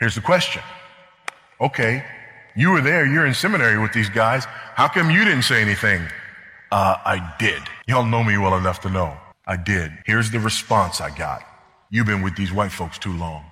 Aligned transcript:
Here's 0.00 0.14
the 0.14 0.20
question. 0.20 0.62
Okay, 1.60 2.04
you 2.54 2.70
were 2.70 2.80
there, 2.80 3.04
you're 3.04 3.26
in 3.26 3.34
seminary 3.34 3.78
with 3.78 3.92
these 3.92 4.08
guys. 4.08 4.44
How 4.74 4.86
come 4.86 5.10
you 5.10 5.24
didn't 5.24 5.42
say 5.42 5.60
anything? 5.60 6.02
Uh, 6.70 6.96
I 7.04 7.34
did. 7.38 7.62
Y'all 7.86 8.04
know 8.04 8.22
me 8.22 8.38
well 8.38 8.56
enough 8.56 8.80
to 8.82 8.90
know. 8.90 9.16
I 9.46 9.56
did. 9.56 9.90
Here's 10.06 10.30
the 10.30 10.38
response 10.38 11.00
I 11.00 11.10
got. 11.10 11.42
You've 11.90 12.06
been 12.06 12.22
with 12.22 12.36
these 12.36 12.52
white 12.52 12.70
folks 12.70 12.98
too 12.98 13.12
long. 13.16 13.44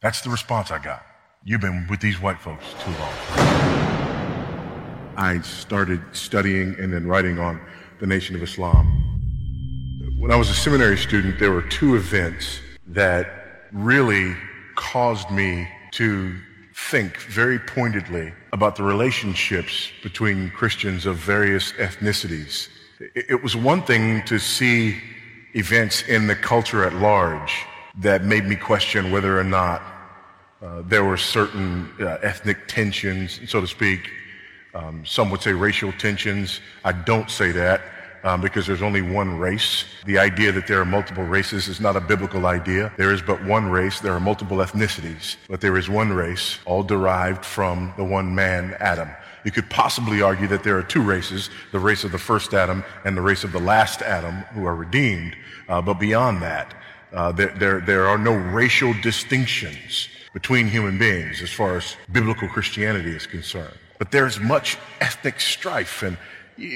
That's 0.00 0.20
the 0.22 0.30
response 0.30 0.70
I 0.70 0.78
got. 0.78 1.04
You've 1.44 1.60
been 1.60 1.86
with 1.88 2.00
these 2.00 2.20
white 2.20 2.40
folks 2.40 2.64
too 2.80 2.90
long. 2.92 3.12
I 5.16 5.40
started 5.42 6.00
studying 6.12 6.74
and 6.80 6.92
then 6.92 7.06
writing 7.06 7.38
on 7.38 7.60
the 8.00 8.06
Nation 8.06 8.34
of 8.34 8.42
Islam. 8.42 8.90
When 10.18 10.32
I 10.32 10.36
was 10.36 10.48
a 10.48 10.54
seminary 10.54 10.96
student, 10.96 11.38
there 11.38 11.52
were 11.52 11.62
two 11.62 11.94
events 11.94 12.60
that 12.88 13.68
really 13.72 14.34
caused 14.74 15.30
me 15.30 15.68
to 15.94 16.36
think 16.74 17.18
very 17.18 17.58
pointedly 17.58 18.32
about 18.52 18.74
the 18.76 18.82
relationships 18.82 19.90
between 20.02 20.50
Christians 20.50 21.06
of 21.06 21.16
various 21.16 21.72
ethnicities. 21.72 22.68
It 23.14 23.42
was 23.42 23.54
one 23.56 23.82
thing 23.82 24.24
to 24.24 24.38
see 24.38 25.00
events 25.54 26.02
in 26.02 26.26
the 26.26 26.34
culture 26.34 26.84
at 26.84 26.94
large 26.94 27.64
that 27.98 28.24
made 28.24 28.44
me 28.44 28.56
question 28.56 29.12
whether 29.12 29.38
or 29.38 29.44
not 29.44 29.82
uh, 30.60 30.82
there 30.86 31.04
were 31.04 31.16
certain 31.16 31.88
uh, 32.00 32.18
ethnic 32.22 32.66
tensions, 32.66 33.40
so 33.48 33.60
to 33.60 33.66
speak. 33.66 34.10
Um, 34.74 35.06
some 35.06 35.30
would 35.30 35.42
say 35.42 35.52
racial 35.52 35.92
tensions. 35.92 36.60
I 36.84 36.90
don't 36.90 37.30
say 37.30 37.52
that 37.52 37.82
um, 38.24 38.40
because 38.40 38.66
there's 38.66 38.82
only 38.82 39.02
one 39.02 39.38
race. 39.38 39.84
The 40.06 40.18
idea 40.18 40.50
that 40.52 40.66
there 40.66 40.80
are 40.80 40.84
multiple 40.84 41.24
races 41.24 41.68
is 41.68 41.80
not 41.80 41.94
a 41.94 42.00
biblical 42.00 42.46
idea. 42.46 42.92
There 42.96 43.12
is 43.12 43.22
but 43.22 43.44
one 43.44 43.70
race. 43.70 44.00
There 44.00 44.14
are 44.14 44.20
multiple 44.20 44.56
ethnicities, 44.56 45.36
but 45.48 45.60
there 45.60 45.76
is 45.76 45.88
one 45.88 46.12
race, 46.12 46.58
all 46.64 46.82
derived 46.82 47.44
from 47.44 47.92
the 47.96 48.04
one 48.04 48.34
man, 48.34 48.76
Adam. 48.80 49.10
You 49.44 49.50
could 49.50 49.68
possibly 49.68 50.22
argue 50.22 50.48
that 50.48 50.64
there 50.64 50.78
are 50.78 50.82
two 50.82 51.02
races, 51.02 51.50
the 51.70 51.78
race 51.78 52.02
of 52.02 52.12
the 52.12 52.18
first 52.18 52.54
Adam 52.54 52.82
and 53.04 53.14
the 53.14 53.20
race 53.20 53.44
of 53.44 53.52
the 53.52 53.60
last 53.60 54.00
Adam 54.00 54.36
who 54.54 54.64
are 54.64 54.74
redeemed. 54.74 55.36
Uh, 55.68 55.82
but 55.82 55.94
beyond 55.94 56.42
that, 56.42 56.74
uh, 57.12 57.30
there, 57.30 57.54
there, 57.58 57.80
there 57.80 58.06
are 58.06 58.18
no 58.18 58.34
racial 58.34 58.94
distinctions 59.02 60.08
between 60.32 60.66
human 60.66 60.98
beings 60.98 61.42
as 61.42 61.50
far 61.50 61.76
as 61.76 61.96
biblical 62.10 62.48
Christianity 62.48 63.10
is 63.10 63.26
concerned. 63.26 63.74
But 63.98 64.10
there's 64.10 64.40
much 64.40 64.78
ethnic 65.00 65.40
strife 65.40 66.02
and 66.02 66.16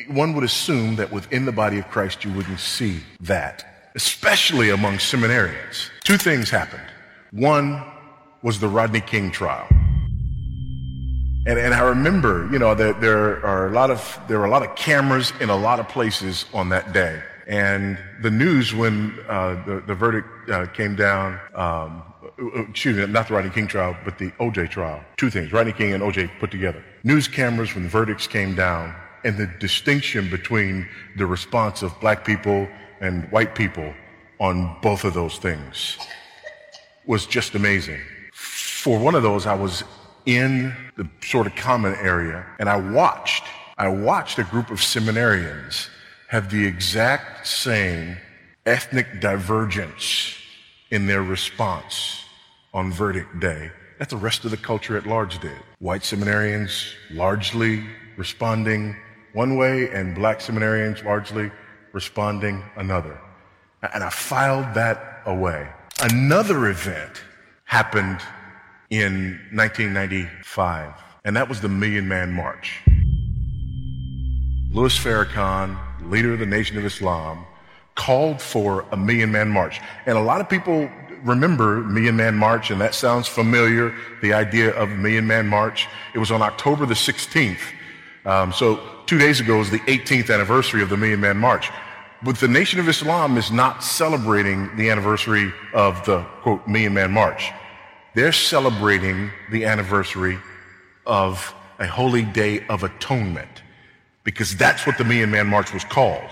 one 0.08 0.34
would 0.34 0.44
assume 0.44 0.96
that 0.96 1.12
within 1.12 1.44
the 1.44 1.52
body 1.52 1.78
of 1.78 1.88
Christ 1.88 2.24
you 2.24 2.32
wouldn't 2.32 2.60
see 2.60 3.00
that, 3.20 3.90
especially 3.94 4.70
among 4.70 4.94
seminarians. 4.94 5.90
Two 6.04 6.16
things 6.16 6.50
happened. 6.50 6.82
One 7.30 7.82
was 8.42 8.60
the 8.60 8.68
Rodney 8.68 9.00
King 9.00 9.30
trial. 9.30 9.66
And, 11.46 11.58
and 11.58 11.72
I 11.72 11.80
remember, 11.80 12.48
you 12.52 12.58
know, 12.58 12.74
that 12.74 13.00
there 13.00 13.44
are 13.44 13.68
a 13.68 13.72
lot 13.72 13.90
of, 13.90 14.20
there 14.28 14.38
were 14.38 14.44
a 14.44 14.50
lot 14.50 14.62
of 14.62 14.74
cameras 14.76 15.32
in 15.40 15.48
a 15.48 15.56
lot 15.56 15.80
of 15.80 15.88
places 15.88 16.44
on 16.52 16.68
that 16.70 16.92
day. 16.92 17.22
And 17.46 17.98
the 18.20 18.30
news, 18.30 18.74
when 18.74 19.18
uh, 19.28 19.62
the, 19.64 19.82
the 19.86 19.94
verdict 19.94 20.28
uh, 20.50 20.66
came 20.66 20.94
down, 20.94 21.40
um, 21.54 22.02
excuse 22.68 22.96
me, 22.96 23.06
not 23.06 23.28
the 23.28 23.34
Rodney 23.34 23.50
King 23.50 23.66
trial, 23.66 23.96
but 24.04 24.18
the 24.18 24.30
OJ 24.32 24.70
trial. 24.70 25.02
Two 25.16 25.30
things, 25.30 25.52
Rodney 25.52 25.72
King 25.72 25.94
and 25.94 26.02
OJ 26.02 26.30
put 26.38 26.50
together. 26.50 26.84
News 27.02 27.26
cameras, 27.28 27.74
when 27.74 27.84
the 27.84 27.90
verdicts 27.90 28.26
came 28.26 28.54
down, 28.54 28.94
and 29.24 29.36
the 29.36 29.46
distinction 29.46 30.30
between 30.30 30.88
the 31.16 31.26
response 31.26 31.82
of 31.82 31.98
black 32.00 32.24
people 32.24 32.68
and 33.00 33.30
white 33.30 33.54
people 33.54 33.92
on 34.40 34.76
both 34.82 35.04
of 35.04 35.14
those 35.14 35.38
things 35.38 35.98
was 37.06 37.26
just 37.26 37.54
amazing. 37.54 38.00
For 38.32 38.98
one 38.98 39.14
of 39.14 39.22
those, 39.22 39.46
I 39.46 39.54
was 39.54 39.82
in 40.26 40.74
the 40.96 41.08
sort 41.22 41.46
of 41.46 41.54
common 41.56 41.94
area 41.94 42.44
and 42.58 42.68
I 42.68 42.76
watched, 42.76 43.44
I 43.76 43.88
watched 43.88 44.38
a 44.38 44.44
group 44.44 44.70
of 44.70 44.78
seminarians 44.78 45.88
have 46.28 46.50
the 46.50 46.64
exact 46.64 47.46
same 47.46 48.16
ethnic 48.66 49.20
divergence 49.20 50.36
in 50.90 51.06
their 51.06 51.22
response 51.22 52.24
on 52.74 52.92
verdict 52.92 53.40
day 53.40 53.70
that 53.98 54.10
the 54.10 54.16
rest 54.16 54.44
of 54.44 54.50
the 54.50 54.56
culture 54.56 54.96
at 54.96 55.06
large 55.06 55.38
did. 55.40 55.58
White 55.80 56.02
seminarians 56.02 56.92
largely 57.10 57.84
responding 58.16 58.96
one 59.32 59.56
way 59.56 59.90
and 59.90 60.14
black 60.14 60.40
seminarians 60.40 61.04
largely 61.04 61.50
responding 61.92 62.62
another. 62.76 63.18
And 63.92 64.02
I 64.02 64.10
filed 64.10 64.74
that 64.74 65.22
away. 65.26 65.68
Another 66.00 66.68
event 66.68 67.22
happened 67.64 68.20
in 68.90 69.38
1995, 69.52 70.92
and 71.24 71.36
that 71.36 71.48
was 71.48 71.60
the 71.60 71.68
Million 71.68 72.08
Man 72.08 72.32
March. 72.32 72.80
Louis 74.70 74.96
Farrakhan, 74.98 75.78
leader 76.10 76.32
of 76.34 76.38
the 76.38 76.46
Nation 76.46 76.78
of 76.78 76.84
Islam, 76.84 77.44
called 77.94 78.40
for 78.40 78.86
a 78.92 78.96
Million 78.96 79.32
Man 79.32 79.48
March. 79.48 79.80
And 80.06 80.16
a 80.16 80.20
lot 80.20 80.40
of 80.40 80.48
people 80.48 80.88
remember 81.24 81.80
Million 81.80 82.16
Man 82.16 82.34
March, 82.34 82.70
and 82.70 82.80
that 82.80 82.94
sounds 82.94 83.26
familiar, 83.28 83.94
the 84.22 84.32
idea 84.32 84.70
of 84.74 84.90
Million 84.90 85.26
Man 85.26 85.46
March. 85.46 85.88
It 86.14 86.18
was 86.18 86.30
on 86.30 86.42
October 86.42 86.86
the 86.86 86.94
16th. 86.94 87.58
Um, 88.28 88.52
so 88.52 88.78
two 89.06 89.16
days 89.16 89.40
ago 89.40 89.56
was 89.56 89.70
the 89.70 89.78
18th 89.80 90.32
anniversary 90.32 90.82
of 90.82 90.90
the 90.90 90.98
Million 90.98 91.20
Man 91.20 91.38
March. 91.38 91.70
But 92.22 92.36
the 92.36 92.46
Nation 92.46 92.78
of 92.78 92.86
Islam 92.86 93.38
is 93.38 93.50
not 93.50 93.82
celebrating 93.82 94.76
the 94.76 94.90
anniversary 94.90 95.50
of 95.72 96.04
the, 96.04 96.20
quote, 96.42 96.68
Million 96.68 96.92
Man 96.92 97.10
March. 97.10 97.50
They're 98.14 98.32
celebrating 98.32 99.30
the 99.50 99.64
anniversary 99.64 100.38
of 101.06 101.54
a 101.78 101.86
holy 101.86 102.24
day 102.24 102.66
of 102.66 102.82
atonement 102.82 103.62
because 104.24 104.54
that's 104.56 104.86
what 104.86 104.98
the 104.98 105.04
Million 105.04 105.30
Man 105.30 105.46
March 105.46 105.72
was 105.72 105.84
called. 105.84 106.28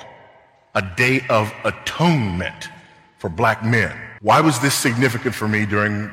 A 0.74 0.82
day 0.96 1.22
of 1.30 1.50
atonement 1.64 2.68
for 3.16 3.30
black 3.30 3.64
men. 3.64 3.96
Why 4.20 4.42
was 4.42 4.60
this 4.60 4.74
significant 4.74 5.34
for 5.34 5.48
me 5.48 5.64
during 5.64 6.12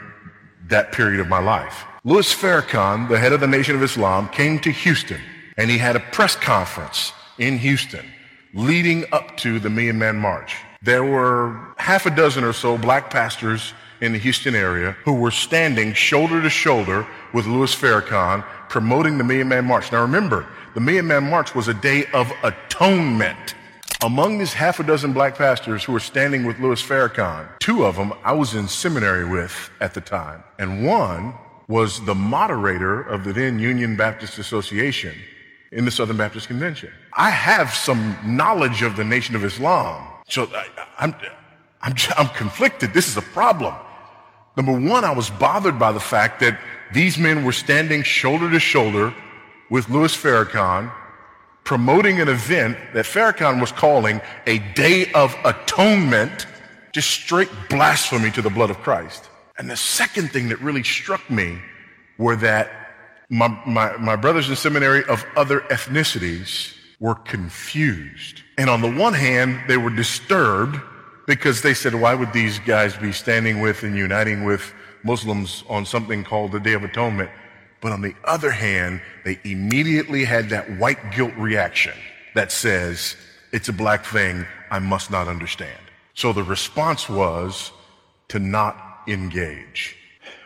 that 0.67 0.93
period 0.93 1.19
of 1.19 1.27
my 1.27 1.39
life? 1.39 1.83
Louis 2.05 2.33
Farrakhan, 2.33 3.09
the 3.09 3.19
head 3.19 3.33
of 3.33 3.41
the 3.41 3.47
Nation 3.47 3.75
of 3.75 3.83
Islam, 3.83 4.29
came 4.29 4.59
to 4.59 4.71
Houston 4.71 5.19
and 5.57 5.69
he 5.69 5.77
had 5.77 5.95
a 5.95 5.99
press 5.99 6.35
conference 6.35 7.13
in 7.37 7.57
Houston 7.57 8.05
leading 8.53 9.05
up 9.11 9.35
to 9.37 9.59
the 9.59 9.69
Million 9.69 9.97
Man 9.97 10.17
March. 10.17 10.55
There 10.81 11.03
were 11.03 11.73
half 11.77 12.05
a 12.05 12.15
dozen 12.15 12.43
or 12.43 12.53
so 12.53 12.77
black 12.77 13.09
pastors 13.09 13.73
in 14.01 14.11
the 14.11 14.19
Houston 14.19 14.53
area 14.53 14.91
who 15.05 15.13
were 15.13 15.31
standing 15.31 15.93
shoulder 15.93 16.41
to 16.41 16.49
shoulder 16.49 17.07
with 17.33 17.45
Louis 17.45 17.73
Farrakhan 17.73 18.43
promoting 18.69 19.17
the 19.17 19.23
Million 19.23 19.47
Man 19.47 19.65
March. 19.65 19.91
Now 19.91 20.01
remember, 20.01 20.45
the 20.73 20.81
Million 20.81 21.07
Man 21.07 21.29
March 21.29 21.55
was 21.55 21.67
a 21.67 21.73
day 21.73 22.05
of 22.13 22.31
atonement. 22.43 23.55
Among 24.03 24.37
these 24.37 24.53
half 24.53 24.81
a 24.81 24.83
dozen 24.83 25.13
black 25.13 25.37
pastors 25.37 25.83
who 25.83 25.93
were 25.93 25.99
standing 26.01 26.43
with 26.43 26.59
Louis 26.59 26.81
Farrakhan, 26.81 27.47
two 27.59 27.85
of 27.85 27.95
them 27.95 28.11
I 28.23 28.33
was 28.33 28.53
in 28.53 28.67
seminary 28.67 29.23
with 29.23 29.69
at 29.79 29.93
the 29.93 30.01
time, 30.01 30.43
and 30.59 30.85
one 30.85 31.33
was 31.69 32.03
the 32.03 32.13
moderator 32.13 33.01
of 33.01 33.23
the 33.23 33.31
then 33.31 33.59
Union 33.59 33.95
Baptist 33.95 34.37
Association 34.37 35.13
in 35.73 35.85
the 35.85 35.91
Southern 35.91 36.17
Baptist 36.17 36.47
Convention. 36.47 36.91
I 37.13 37.29
have 37.29 37.73
some 37.73 38.15
knowledge 38.23 38.81
of 38.83 38.95
the 38.95 39.03
Nation 39.03 39.35
of 39.35 39.43
Islam. 39.43 40.07
So 40.29 40.47
I, 40.53 40.67
am 40.99 41.13
I'm, 41.13 41.15
I'm, 41.81 41.95
I'm 42.17 42.27
conflicted. 42.29 42.93
This 42.93 43.07
is 43.07 43.17
a 43.17 43.21
problem. 43.21 43.73
Number 44.55 44.71
one, 44.71 45.03
I 45.03 45.11
was 45.11 45.29
bothered 45.31 45.79
by 45.79 45.91
the 45.91 45.99
fact 45.99 46.39
that 46.41 46.59
these 46.93 47.17
men 47.17 47.43
were 47.43 47.51
standing 47.51 48.03
shoulder 48.03 48.49
to 48.51 48.59
shoulder 48.59 49.13
with 49.69 49.89
Louis 49.89 50.15
Farrakhan, 50.15 50.91
promoting 51.63 52.21
an 52.21 52.27
event 52.27 52.77
that 52.93 53.05
Farrakhan 53.05 53.59
was 53.59 53.71
calling 53.71 54.21
a 54.45 54.59
day 54.75 55.11
of 55.13 55.35
atonement, 55.43 56.45
just 56.91 57.09
straight 57.09 57.49
blasphemy 57.69 58.29
to 58.31 58.41
the 58.41 58.49
blood 58.49 58.69
of 58.69 58.77
Christ. 58.79 59.29
And 59.57 59.69
the 59.69 59.77
second 59.77 60.31
thing 60.31 60.49
that 60.49 60.59
really 60.61 60.83
struck 60.83 61.27
me 61.29 61.59
were 62.17 62.35
that 62.37 62.82
my, 63.33 63.47
my, 63.65 63.97
my 63.97 64.15
brothers 64.15 64.47
in 64.47 64.55
seminary 64.55 65.03
of 65.05 65.25
other 65.35 65.61
ethnicities 65.61 66.75
were 66.99 67.15
confused. 67.15 68.43
And 68.59 68.69
on 68.69 68.81
the 68.81 68.91
one 68.91 69.13
hand, 69.13 69.59
they 69.67 69.77
were 69.77 69.89
disturbed 69.89 70.79
because 71.25 71.63
they 71.63 71.73
said, 71.73 71.95
why 71.95 72.13
would 72.13 72.31
these 72.31 72.59
guys 72.59 72.95
be 72.95 73.11
standing 73.11 73.59
with 73.59 73.81
and 73.81 73.97
uniting 73.97 74.43
with 74.43 74.71
Muslims 75.03 75.63
on 75.67 75.83
something 75.83 76.23
called 76.23 76.51
the 76.51 76.59
Day 76.59 76.73
of 76.73 76.83
Atonement? 76.83 77.31
But 77.81 77.91
on 77.91 78.01
the 78.01 78.13
other 78.23 78.51
hand, 78.51 79.01
they 79.25 79.39
immediately 79.43 80.25
had 80.25 80.49
that 80.49 80.69
white 80.77 81.11
guilt 81.11 81.33
reaction 81.35 81.93
that 82.35 82.51
says, 82.51 83.15
it's 83.51 83.67
a 83.67 83.73
black 83.73 84.05
thing, 84.05 84.45
I 84.69 84.77
must 84.77 85.09
not 85.09 85.27
understand. 85.27 85.79
So 86.13 86.33
the 86.33 86.43
response 86.43 87.09
was 87.09 87.71
to 88.27 88.37
not 88.37 89.01
engage. 89.07 89.97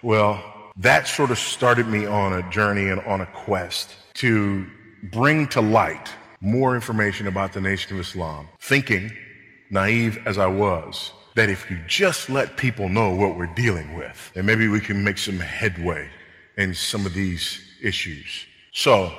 Well, 0.02 0.42
that 0.78 1.08
sort 1.08 1.32
of 1.32 1.40
started 1.40 1.88
me 1.88 2.06
on 2.06 2.34
a 2.34 2.50
journey 2.52 2.90
and 2.90 3.02
on 3.02 3.22
a 3.22 3.26
quest 3.26 3.96
to 4.16 4.66
bring 5.04 5.48
to 5.48 5.62
light 5.62 6.10
more 6.40 6.76
information 6.76 7.28
about 7.28 7.54
the 7.54 7.62
Nation 7.62 7.96
of 7.96 8.00
Islam, 8.00 8.48
thinking, 8.60 9.12
naive 9.72 10.20
as 10.26 10.38
I 10.38 10.46
was, 10.46 11.12
that 11.36 11.50
if 11.50 11.70
you 11.70 11.80
just 11.88 12.30
let 12.30 12.58
people 12.58 12.90
know 12.90 13.14
what 13.14 13.38
we're 13.38 13.48
dealing 13.48 13.96
with, 13.96 14.32
then 14.34 14.46
maybe 14.46 14.68
we 14.68 14.80
can 14.80 15.04
make 15.04 15.18
some 15.18 15.40
headway 15.40 16.08
in 16.58 16.74
some 16.74 17.06
of 17.06 17.14
these 17.14 17.60
issues. 17.82 18.46
So 18.72 19.12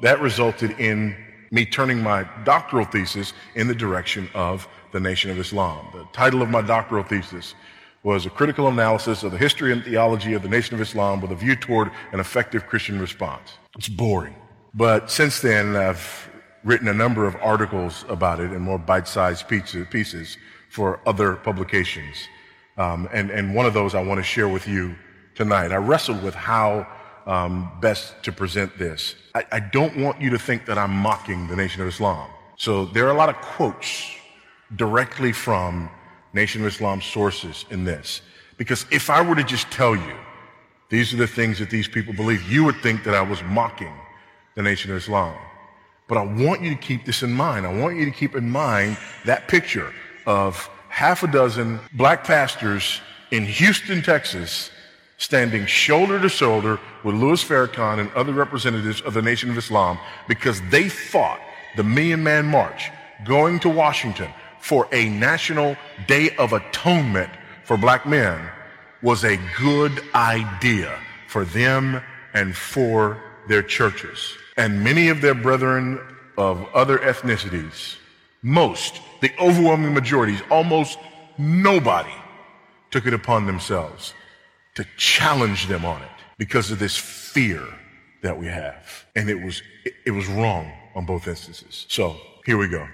that 0.00 0.20
resulted 0.20 0.72
in 0.78 1.16
me 1.50 1.66
turning 1.66 2.02
my 2.02 2.26
doctoral 2.44 2.86
thesis 2.86 3.34
in 3.54 3.68
the 3.68 3.74
direction 3.74 4.28
of 4.34 4.66
the 4.92 5.00
Nation 5.00 5.30
of 5.30 5.38
Islam. 5.38 5.86
The 5.92 6.04
title 6.12 6.40
of 6.40 6.48
my 6.48 6.62
doctoral 6.62 7.04
thesis 7.04 7.54
was 8.02 8.26
a 8.26 8.30
critical 8.30 8.68
analysis 8.68 9.22
of 9.22 9.32
the 9.32 9.38
history 9.38 9.72
and 9.72 9.84
theology 9.84 10.32
of 10.34 10.42
the 10.42 10.48
Nation 10.48 10.74
of 10.74 10.80
Islam 10.80 11.20
with 11.20 11.30
a 11.30 11.36
view 11.36 11.54
toward 11.54 11.90
an 12.12 12.20
effective 12.20 12.66
Christian 12.66 12.98
response. 12.98 13.58
It's 13.76 13.88
boring. 13.88 14.34
But 14.74 15.10
since 15.10 15.40
then, 15.40 15.76
I've 15.76 16.28
written 16.64 16.88
a 16.88 16.94
number 16.94 17.26
of 17.26 17.36
articles 17.36 18.04
about 18.08 18.40
it 18.40 18.52
in 18.52 18.60
more 18.60 18.78
bite-sized 18.78 19.46
pieces 19.48 20.36
for 20.68 21.00
other 21.06 21.36
publications. 21.36 22.16
Um, 22.76 23.08
and, 23.12 23.30
and 23.30 23.54
one 23.54 23.66
of 23.66 23.74
those 23.74 23.94
I 23.94 24.02
want 24.02 24.18
to 24.18 24.24
share 24.24 24.48
with 24.48 24.66
you 24.66 24.96
tonight. 25.34 25.72
I 25.72 25.76
wrestled 25.76 26.22
with 26.22 26.34
how 26.34 26.86
um, 27.26 27.70
best 27.80 28.22
to 28.24 28.32
present 28.32 28.78
this. 28.78 29.14
I, 29.34 29.44
I 29.52 29.60
don't 29.60 29.96
want 29.98 30.20
you 30.20 30.30
to 30.30 30.38
think 30.38 30.66
that 30.66 30.78
I'm 30.78 30.90
mocking 30.90 31.46
the 31.48 31.56
Nation 31.56 31.82
of 31.82 31.88
Islam. 31.88 32.30
So 32.56 32.86
there 32.86 33.06
are 33.06 33.10
a 33.10 33.16
lot 33.16 33.28
of 33.28 33.36
quotes 33.36 34.10
directly 34.74 35.32
from 35.32 35.90
Nation 36.32 36.62
of 36.62 36.68
Islam 36.68 37.00
sources 37.00 37.64
in 37.70 37.84
this. 37.84 38.22
Because 38.56 38.86
if 38.90 39.10
I 39.10 39.20
were 39.22 39.34
to 39.34 39.44
just 39.44 39.70
tell 39.70 39.94
you, 39.94 40.16
these 40.88 41.12
are 41.12 41.16
the 41.16 41.26
things 41.26 41.58
that 41.58 41.70
these 41.70 41.88
people 41.88 42.12
believe, 42.14 42.42
you 42.50 42.64
would 42.64 42.76
think 42.82 43.04
that 43.04 43.14
I 43.14 43.22
was 43.22 43.42
mocking 43.44 43.94
the 44.54 44.62
Nation 44.62 44.90
of 44.90 44.96
Islam. 44.96 45.36
But 46.08 46.18
I 46.18 46.22
want 46.22 46.62
you 46.62 46.70
to 46.70 46.80
keep 46.80 47.06
this 47.06 47.22
in 47.22 47.32
mind. 47.32 47.66
I 47.66 47.74
want 47.74 47.96
you 47.96 48.04
to 48.04 48.10
keep 48.10 48.34
in 48.34 48.50
mind 48.50 48.98
that 49.24 49.48
picture 49.48 49.92
of 50.26 50.68
half 50.88 51.22
a 51.22 51.26
dozen 51.26 51.80
black 51.94 52.24
pastors 52.24 53.00
in 53.30 53.46
Houston, 53.46 54.02
Texas, 54.02 54.70
standing 55.16 55.64
shoulder 55.66 56.20
to 56.20 56.28
shoulder 56.28 56.78
with 57.04 57.14
Louis 57.14 57.42
Farrakhan 57.42 58.00
and 58.00 58.12
other 58.12 58.32
representatives 58.32 59.00
of 59.00 59.14
the 59.14 59.22
Nation 59.22 59.50
of 59.50 59.56
Islam 59.56 59.98
because 60.28 60.60
they 60.70 60.88
fought 60.88 61.40
the 61.76 61.82
Million 61.82 62.22
Man 62.22 62.44
March 62.44 62.90
going 63.24 63.58
to 63.60 63.68
Washington 63.70 64.28
for 64.60 64.88
a 64.92 65.08
national 65.08 65.76
day 66.06 66.34
of 66.36 66.52
atonement 66.52 67.30
for 67.64 67.76
black 67.76 68.06
men 68.06 68.48
was 69.02 69.24
a 69.24 69.38
good 69.58 70.02
idea 70.14 70.98
for 71.28 71.44
them 71.44 72.00
and 72.34 72.56
for 72.56 73.22
their 73.48 73.62
churches. 73.62 74.36
And 74.56 74.84
many 74.84 75.08
of 75.08 75.20
their 75.20 75.34
brethren 75.34 76.00
of 76.36 76.66
other 76.74 76.98
ethnicities, 76.98 77.96
most, 78.42 79.00
the 79.20 79.32
overwhelming 79.40 79.94
majorities, 79.94 80.40
almost 80.50 80.98
nobody 81.38 82.14
took 82.90 83.06
it 83.06 83.14
upon 83.14 83.46
themselves 83.46 84.14
to 84.74 84.86
challenge 84.96 85.66
them 85.66 85.84
on 85.84 86.02
it 86.02 86.08
because 86.38 86.70
of 86.70 86.78
this 86.78 86.96
fear 86.96 87.62
that 88.22 88.38
we 88.38 88.46
have. 88.46 89.06
And 89.16 89.28
it 89.28 89.42
was, 89.42 89.62
it 90.06 90.10
was 90.12 90.26
wrong 90.28 90.72
on 90.94 91.06
both 91.06 91.26
instances. 91.26 91.86
So 91.88 92.16
here 92.44 92.56
we 92.56 92.68
go. 92.68 92.86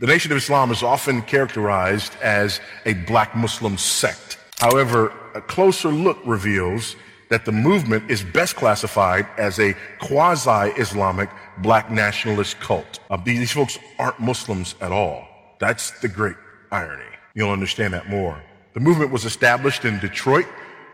The 0.00 0.06
Nation 0.06 0.32
of 0.32 0.38
Islam 0.38 0.70
is 0.70 0.82
often 0.82 1.20
characterized 1.22 2.14
as 2.22 2.60
a 2.86 2.94
black 2.94 3.36
Muslim 3.36 3.76
sect. 3.76 4.38
However, 4.58 5.12
a 5.34 5.42
closer 5.42 5.88
look 5.88 6.18
reveals 6.24 6.96
that 7.28 7.44
the 7.44 7.52
movement 7.52 8.10
is 8.10 8.22
best 8.22 8.56
classified 8.56 9.26
as 9.36 9.58
a 9.58 9.74
quasi-Islamic 10.00 11.28
black 11.58 11.90
nationalist 11.90 12.58
cult. 12.60 13.00
Uh, 13.10 13.16
these 13.16 13.52
folks 13.52 13.78
aren't 13.98 14.18
Muslims 14.20 14.74
at 14.80 14.90
all. 14.90 15.26
That's 15.58 15.90
the 16.00 16.08
great 16.08 16.36
irony. 16.72 17.04
You'll 17.34 17.50
understand 17.50 17.92
that 17.94 18.08
more. 18.08 18.42
The 18.72 18.80
movement 18.80 19.10
was 19.10 19.24
established 19.24 19.84
in 19.84 19.98
Detroit 19.98 20.46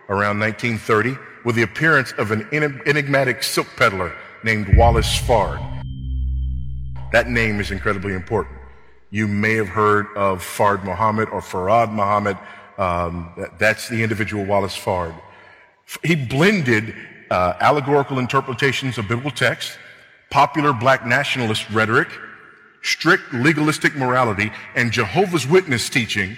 around 0.08 0.40
1930 0.40 1.16
with 1.44 1.54
the 1.54 1.62
appearance 1.62 2.12
of 2.12 2.32
an 2.32 2.46
enigmatic 2.52 3.42
silk 3.42 3.68
peddler 3.76 4.12
named 4.42 4.76
Wallace 4.76 5.20
Fard. 5.20 5.60
That 7.12 7.28
name 7.28 7.60
is 7.60 7.70
incredibly 7.70 8.14
important. 8.14 8.59
You 9.10 9.26
may 9.26 9.54
have 9.54 9.68
heard 9.68 10.06
of 10.16 10.42
Fard 10.42 10.84
Muhammad 10.84 11.28
or 11.30 11.40
Farad 11.40 11.92
Muhammad. 11.92 12.38
Um, 12.78 13.32
that, 13.36 13.58
that's 13.58 13.88
the 13.88 14.02
individual 14.02 14.44
Wallace 14.44 14.76
Fard. 14.76 15.14
He 16.04 16.14
blended 16.14 16.94
uh, 17.30 17.54
allegorical 17.60 18.18
interpretations 18.18 18.98
of 18.98 19.08
biblical 19.08 19.32
text, 19.32 19.78
popular 20.30 20.72
black 20.72 21.04
nationalist 21.04 21.68
rhetoric, 21.70 22.08
strict 22.82 23.32
legalistic 23.34 23.96
morality, 23.96 24.52
and 24.76 24.92
Jehovah's 24.92 25.46
Witness 25.46 25.88
teaching 25.88 26.36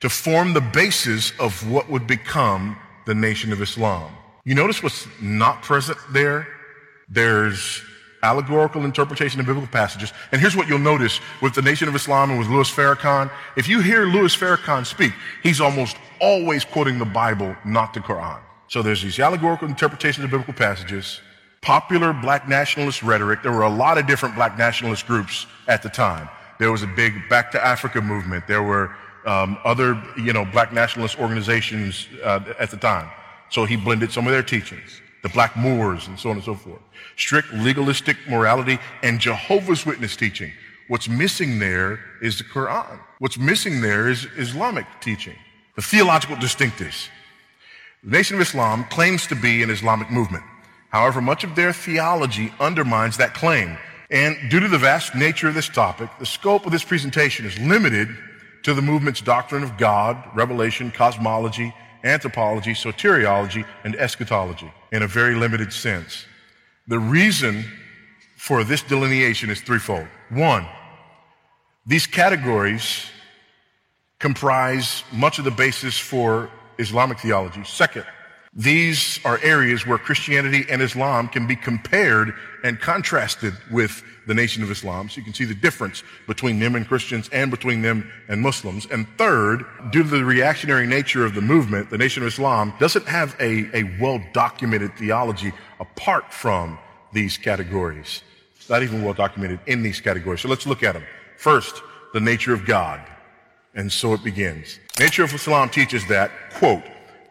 to 0.00 0.08
form 0.08 0.54
the 0.54 0.60
basis 0.60 1.32
of 1.38 1.68
what 1.70 1.90
would 1.90 2.06
become 2.06 2.78
the 3.06 3.14
Nation 3.14 3.52
of 3.52 3.60
Islam. 3.60 4.10
You 4.44 4.54
notice 4.54 4.82
what's 4.82 5.06
not 5.20 5.62
present 5.62 5.98
there? 6.10 6.48
There's 7.08 7.82
allegorical 8.26 8.84
interpretation 8.84 9.40
of 9.40 9.46
biblical 9.46 9.70
passages. 9.70 10.12
And 10.32 10.40
here's 10.40 10.56
what 10.56 10.68
you'll 10.68 10.78
notice 10.78 11.20
with 11.40 11.54
the 11.54 11.62
Nation 11.62 11.88
of 11.88 11.94
Islam 11.94 12.30
and 12.30 12.38
with 12.38 12.48
Louis 12.48 12.70
Farrakhan. 12.70 13.30
If 13.56 13.68
you 13.68 13.80
hear 13.80 14.06
Louis 14.06 14.34
Farrakhan 14.34 14.84
speak, 14.84 15.12
he's 15.42 15.60
almost 15.60 15.96
always 16.20 16.64
quoting 16.64 16.98
the 16.98 17.04
Bible, 17.22 17.54
not 17.64 17.94
the 17.94 18.00
Quran. 18.00 18.40
So 18.68 18.82
there's 18.82 19.02
these 19.02 19.18
allegorical 19.20 19.68
interpretations 19.68 20.24
of 20.24 20.30
biblical 20.30 20.54
passages, 20.54 21.20
popular 21.62 22.12
black 22.12 22.48
nationalist 22.48 23.02
rhetoric. 23.02 23.42
There 23.42 23.52
were 23.52 23.62
a 23.62 23.76
lot 23.84 23.96
of 23.96 24.06
different 24.06 24.34
black 24.34 24.58
nationalist 24.58 25.06
groups 25.06 25.46
at 25.68 25.82
the 25.82 25.88
time. 25.88 26.28
There 26.58 26.72
was 26.72 26.82
a 26.82 26.86
big 26.88 27.12
Back 27.28 27.52
to 27.52 27.64
Africa 27.64 28.00
movement. 28.00 28.46
There 28.46 28.62
were 28.62 28.94
um, 29.24 29.58
other, 29.64 30.00
you 30.16 30.32
know, 30.32 30.44
black 30.44 30.72
nationalist 30.72 31.18
organizations 31.18 32.08
uh, 32.24 32.54
at 32.58 32.70
the 32.70 32.76
time. 32.76 33.08
So 33.50 33.64
he 33.64 33.76
blended 33.76 34.10
some 34.10 34.26
of 34.26 34.32
their 34.32 34.42
teachings 34.42 35.00
the 35.26 35.32
Black 35.32 35.56
Moors, 35.56 36.06
and 36.06 36.16
so 36.16 36.30
on 36.30 36.36
and 36.36 36.44
so 36.44 36.54
forth. 36.54 36.80
Strict 37.16 37.52
legalistic 37.52 38.16
morality 38.28 38.78
and 39.02 39.18
Jehovah's 39.18 39.84
Witness 39.84 40.14
teaching. 40.14 40.52
What's 40.86 41.08
missing 41.08 41.58
there 41.58 41.98
is 42.22 42.38
the 42.38 42.44
Quran. 42.44 43.00
What's 43.18 43.36
missing 43.36 43.80
there 43.80 44.08
is 44.08 44.28
Islamic 44.36 44.86
teaching. 45.00 45.34
The 45.74 45.82
theological 45.82 46.36
distinctives. 46.36 47.08
The 48.04 48.10
Nation 48.10 48.36
of 48.36 48.42
Islam 48.42 48.84
claims 48.84 49.26
to 49.26 49.34
be 49.34 49.64
an 49.64 49.70
Islamic 49.70 50.12
movement. 50.12 50.44
However, 50.90 51.20
much 51.20 51.42
of 51.42 51.56
their 51.56 51.72
theology 51.72 52.52
undermines 52.60 53.16
that 53.16 53.34
claim. 53.34 53.76
And 54.12 54.36
due 54.48 54.60
to 54.60 54.68
the 54.68 54.78
vast 54.78 55.16
nature 55.16 55.48
of 55.48 55.54
this 55.54 55.68
topic, 55.68 56.08
the 56.20 56.26
scope 56.26 56.66
of 56.66 56.70
this 56.70 56.84
presentation 56.84 57.46
is 57.46 57.58
limited 57.58 58.08
to 58.62 58.74
the 58.74 58.82
movement's 58.82 59.20
doctrine 59.20 59.64
of 59.64 59.76
God, 59.76 60.22
revelation, 60.36 60.92
cosmology, 60.92 61.74
anthropology, 62.06 62.72
soteriology, 62.72 63.66
and 63.84 63.96
eschatology 63.96 64.72
in 64.92 65.02
a 65.02 65.06
very 65.06 65.34
limited 65.34 65.72
sense. 65.72 66.26
The 66.86 66.98
reason 66.98 67.64
for 68.36 68.64
this 68.64 68.82
delineation 68.82 69.50
is 69.50 69.60
threefold. 69.60 70.06
One, 70.30 70.66
these 71.86 72.06
categories 72.06 73.06
comprise 74.18 75.04
much 75.12 75.38
of 75.38 75.44
the 75.44 75.50
basis 75.50 75.98
for 75.98 76.50
Islamic 76.78 77.18
theology. 77.18 77.64
Second, 77.64 78.06
these 78.56 79.20
are 79.22 79.38
areas 79.42 79.86
where 79.86 79.98
Christianity 79.98 80.64
and 80.70 80.80
Islam 80.80 81.28
can 81.28 81.46
be 81.46 81.54
compared 81.54 82.34
and 82.64 82.80
contrasted 82.80 83.52
with 83.70 84.02
the 84.26 84.32
Nation 84.32 84.62
of 84.62 84.70
Islam. 84.70 85.10
So 85.10 85.18
you 85.18 85.24
can 85.24 85.34
see 85.34 85.44
the 85.44 85.54
difference 85.54 86.02
between 86.26 86.58
them 86.58 86.74
and 86.74 86.88
Christians 86.88 87.28
and 87.32 87.50
between 87.50 87.82
them 87.82 88.10
and 88.28 88.40
Muslims. 88.40 88.86
And 88.86 89.06
third, 89.18 89.66
due 89.90 90.02
to 90.02 90.08
the 90.08 90.24
reactionary 90.24 90.86
nature 90.86 91.22
of 91.26 91.34
the 91.34 91.42
movement, 91.42 91.90
the 91.90 91.98
Nation 91.98 92.22
of 92.22 92.28
Islam 92.28 92.72
doesn't 92.80 93.06
have 93.06 93.36
a, 93.38 93.68
a 93.76 93.98
well-documented 94.00 94.96
theology 94.96 95.52
apart 95.78 96.32
from 96.32 96.78
these 97.12 97.36
categories. 97.36 98.22
It's 98.56 98.70
not 98.70 98.82
even 98.82 99.04
well 99.04 99.14
documented 99.14 99.60
in 99.66 99.82
these 99.82 100.00
categories. 100.00 100.40
So 100.40 100.48
let's 100.48 100.66
look 100.66 100.82
at 100.82 100.94
them. 100.94 101.04
First, 101.36 101.82
the 102.14 102.20
nature 102.20 102.54
of 102.54 102.64
God. 102.64 103.02
And 103.74 103.92
so 103.92 104.14
it 104.14 104.24
begins. 104.24 104.80
Nation 104.98 105.24
of 105.24 105.34
Islam 105.34 105.68
teaches 105.68 106.06
that, 106.08 106.30
quote, 106.54 106.82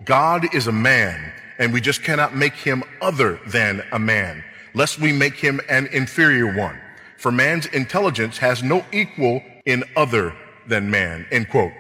God 0.03 0.53
is 0.53 0.67
a 0.67 0.71
man 0.71 1.31
and 1.57 1.71
we 1.71 1.81
just 1.81 2.03
cannot 2.03 2.35
make 2.35 2.53
him 2.53 2.83
other 3.01 3.39
than 3.47 3.81
a 3.91 3.99
man, 3.99 4.43
lest 4.73 4.99
we 4.99 5.11
make 5.11 5.35
him 5.35 5.61
an 5.69 5.87
inferior 5.87 6.53
one 6.55 6.79
for 7.25 7.31
man's 7.31 7.65
intelligence 7.67 8.37
has 8.37 8.61
no 8.61 8.85
equal 8.91 9.41
in 9.65 9.83
other 9.95 10.35
than 10.67 10.91
man, 10.91 11.25
end 11.31 11.49
quote. 11.49 11.71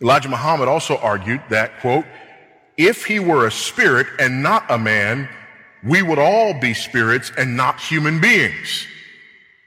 Elijah 0.00 0.28
Muhammad 0.28 0.68
also 0.68 0.96
argued 0.98 1.42
that, 1.50 1.80
quote, 1.80 2.04
if 2.76 3.04
he 3.04 3.18
were 3.18 3.46
a 3.46 3.50
spirit 3.50 4.06
and 4.20 4.44
not 4.44 4.64
a 4.70 4.78
man, 4.78 5.28
we 5.82 6.02
would 6.02 6.20
all 6.20 6.54
be 6.54 6.72
spirits 6.72 7.32
and 7.36 7.56
not 7.56 7.80
human 7.80 8.20
beings. 8.20 8.86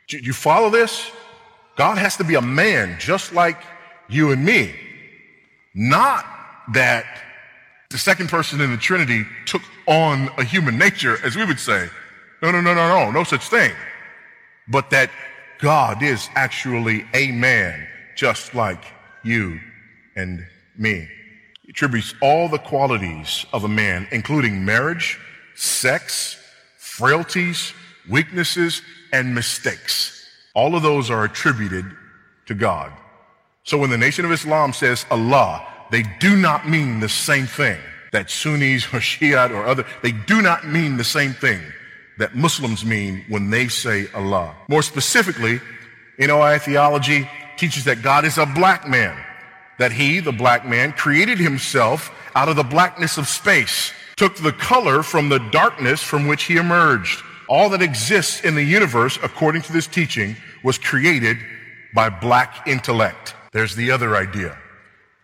Do 0.08 0.20
you 0.20 0.32
follow 0.32 0.70
this? 0.70 1.12
God 1.76 1.98
has 1.98 2.16
to 2.16 2.24
be 2.24 2.36
a 2.36 2.42
man 2.42 2.98
just 2.98 3.34
like 3.34 3.62
you 4.08 4.32
and 4.32 4.46
me. 4.46 4.74
Not 5.74 6.26
that 6.72 7.06
the 7.96 8.00
second 8.00 8.30
person 8.30 8.62
in 8.62 8.72
the 8.72 8.78
Trinity 8.78 9.26
took 9.46 9.62
on 9.88 10.30
a 10.38 10.44
human 10.44 10.78
nature, 10.78 11.18
as 11.24 11.36
we 11.36 11.46
would 11.46 11.60
say. 11.60 11.88
No, 12.42 12.52
no, 12.52 12.62
no, 12.62 12.74
no, 12.74 12.88
no, 12.88 13.12
no 13.12 13.24
such 13.24 13.48
thing 13.48 13.72
but 14.68 14.90
that 14.90 15.10
God 15.60 16.04
is 16.04 16.30
actually 16.36 17.06
a 17.14 17.32
man 17.32 17.88
just 18.16 18.56
like 18.56 18.84
you 19.24 19.60
and 20.16 20.46
me. 20.78 21.08
He 21.62 21.70
attributes 21.70 22.14
all 22.22 22.50
the 22.50 22.58
qualities 22.58 23.46
of 23.54 23.64
a 23.64 23.68
man, 23.68 24.08
including 24.12 24.66
marriage, 24.66 25.20
sex, 25.56 26.38
frailties, 26.78 27.74
weaknesses, 28.10 28.82
and 29.12 29.34
mistakes. 29.34 30.28
All 30.54 30.76
of 30.76 30.84
those 30.84 31.10
are 31.10 31.24
attributed 31.24 31.86
to 32.48 32.54
God. 32.54 32.92
So 33.64 33.78
when 33.78 33.90
the 33.90 33.98
Nation 33.98 34.26
of 34.26 34.32
Islam 34.32 34.74
says 34.74 35.06
Allah, 35.10 35.66
they 35.92 36.04
do 36.20 36.36
not 36.36 36.68
mean 36.68 37.00
the 37.00 37.10
same 37.10 37.46
thing 37.46 37.80
that 38.12 38.30
Sunnis 38.30 38.86
or 38.94 39.02
Shiite 39.02 39.52
or 39.52 39.66
other, 39.66 39.86
they 40.02 40.12
do 40.12 40.42
not 40.42 40.68
mean 40.68 40.98
the 40.98 41.04
same 41.04 41.34
thing 41.34 41.62
that 42.18 42.36
Muslims 42.36 42.86
mean 42.86 43.26
when 43.28 43.50
they 43.50 43.68
say 43.68 44.08
Allah. 44.14 44.56
More 44.70 44.82
specifically, 44.82 45.60
NOI 46.18 46.60
theology 46.60 47.30
teaches 47.58 47.84
that 47.86 48.02
God 48.02 48.26
is 48.26 48.38
a 48.38 48.46
black 48.46 48.88
man, 48.88 49.18
that 49.80 49.92
he, 49.92 50.20
the 50.20 50.32
black 50.32 50.66
man, 50.66 50.94
created 50.94 51.38
himself 51.38 52.12
out 52.36 52.48
of 52.48 52.56
the 52.56 52.64
blackness 52.64 53.18
of 53.18 53.28
space, 53.28 53.92
took 54.16 54.36
the 54.38 54.54
color 54.54 55.04
from 55.04 55.28
the 55.28 55.40
darkness 55.52 56.02
from 56.02 56.28
which 56.28 56.44
he 56.44 56.56
emerged. 56.56 57.22
All 57.48 57.70
that 57.70 57.82
exists 57.82 58.44
in 58.44 58.56
the 58.56 58.64
universe, 58.64 59.20
according 59.22 59.62
to 59.64 59.74
this 59.74 59.88
teaching, 59.88 60.36
was 60.64 60.78
created 60.78 61.38
by 61.94 62.10
black 62.10 62.68
intellect. 62.68 63.36
There's 63.52 63.76
the 63.76 63.92
other 63.92 64.16
idea. 64.16 64.58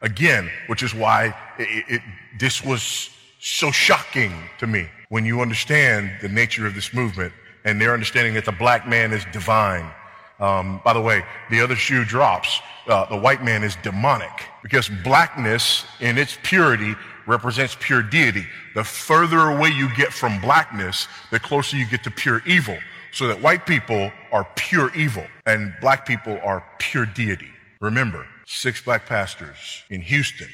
Again, 0.02 0.50
which 0.68 0.84
is 0.84 0.96
why 0.96 1.36
it, 1.60 1.86
it, 1.88 2.02
this 2.40 2.64
was 2.64 3.10
so 3.40 3.72
shocking 3.72 4.34
to 4.60 4.68
me 4.68 4.88
when 5.10 5.26
you 5.26 5.42
understand 5.42 6.12
the 6.22 6.30
nature 6.30 6.66
of 6.66 6.76
this 6.76 6.94
movement 6.94 7.34
and 7.66 7.80
their 7.80 7.94
understanding 7.94 8.34
that 8.34 8.46
the 8.46 8.52
black 8.52 8.88
man 8.88 9.12
is 9.12 9.26
divine. 9.32 9.92
Um, 10.40 10.82
by 10.84 10.94
the 10.94 11.02
way, 11.02 11.24
the 11.52 11.62
other 11.62 11.76
shoe 11.76 12.04
drops. 12.04 12.60
Uh, 12.88 13.06
the 13.06 13.18
white 13.18 13.44
man 13.44 13.64
is 13.64 13.76
demonic 13.84 14.32
because 14.64 14.90
blackness 15.04 15.86
in 16.00 16.18
its 16.18 16.38
purity 16.42 16.96
represents 17.28 17.78
pure 17.80 18.02
deity. 18.02 18.46
The 18.74 18.84
further 18.84 19.52
away 19.52 19.70
you 19.70 19.94
get 19.96 20.12
from 20.12 20.42
blackness, 20.42 21.08
the 21.30 21.40
closer 21.40 21.78
you 21.78 21.86
get 21.86 22.04
to 22.06 22.12
pure 22.12 22.42
evil. 22.48 22.78
So 23.12 23.28
that 23.28 23.42
white 23.42 23.66
people 23.66 24.12
are 24.32 24.48
pure 24.56 24.94
evil 24.96 25.26
and 25.46 25.74
black 25.82 26.08
people 26.08 26.40
are 26.44 26.64
pure 26.80 27.06
deity. 27.06 27.50
Remember, 27.82 28.26
six 28.52 28.82
black 28.82 29.06
pastors 29.06 29.84
in 29.90 30.02
Houston 30.02 30.50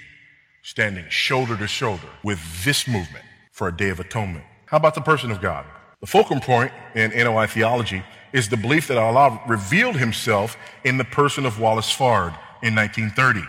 standing 0.62 1.06
shoulder 1.10 1.58
to 1.58 1.68
shoulder 1.68 2.08
with 2.24 2.40
this 2.64 2.88
movement 2.88 3.26
for 3.52 3.68
a 3.68 3.76
day 3.76 3.90
of 3.90 4.00
atonement. 4.00 4.46
How 4.66 4.78
about 4.78 4.96
the 4.96 5.02
person 5.02 5.32
of 5.32 5.42
God? 5.42 5.66
The 6.02 6.08
fulcrum 6.08 6.40
point 6.40 6.72
in 6.94 7.12
NOI 7.12 7.48
theology 7.48 8.04
is 8.34 8.50
the 8.50 8.58
belief 8.58 8.88
that 8.90 8.98
Allah 8.98 9.42
revealed 9.48 9.96
himself 9.96 10.58
in 10.84 10.98
the 10.98 11.06
person 11.06 11.46
of 11.46 11.60
Wallace 11.60 11.92
Fard 11.92 12.38
in 12.62 12.76
1930. 12.76 13.42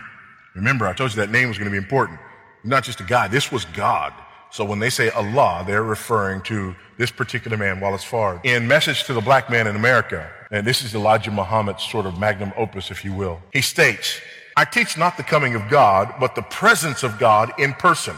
Remember, 0.55 0.87
I 0.87 0.95
told 0.95 1.11
you 1.11 1.17
that 1.17 1.31
name 1.31 1.49
was 1.49 1.59
going 1.59 1.71
to 1.71 1.73
be 1.73 1.77
important. 1.77 2.19
Not 2.65 2.85
just 2.85 3.01
a 3.01 3.05
guy, 3.05 3.29
this 3.29 3.53
was 3.53 3.65
God. 3.67 4.15
So 4.51 4.65
when 4.65 4.79
they 4.79 4.89
say 4.89 5.11
Allah, 5.11 5.63
they're 5.67 5.83
referring 5.83 6.41
to 6.43 6.75
this 6.97 7.11
particular 7.11 7.57
man, 7.57 7.81
Wallace 7.81 8.05
Fard. 8.05 8.45
In 8.45 8.67
Message 8.67 9.05
to 9.05 9.13
the 9.13 9.21
Black 9.21 9.51
Man 9.51 9.67
in 9.67 9.77
America, 9.77 10.31
and 10.51 10.67
this 10.67 10.83
is 10.83 10.95
Elijah 10.95 11.31
Muhammad's 11.31 11.83
sort 11.83 12.07
of 12.07 12.19
magnum 12.19 12.53
opus, 12.57 12.91
if 12.91 13.05
you 13.05 13.13
will, 13.13 13.41
he 13.53 13.61
states, 13.61 14.21
I 14.59 14.65
teach 14.65 14.99
not 14.99 15.17
the 15.17 15.23
coming 15.23 15.55
of 15.55 15.69
God, 15.69 16.15
but 16.19 16.35
the 16.35 16.43
presence 16.43 17.05
of 17.05 17.17
God 17.17 17.53
in 17.61 17.75
person. 17.75 18.17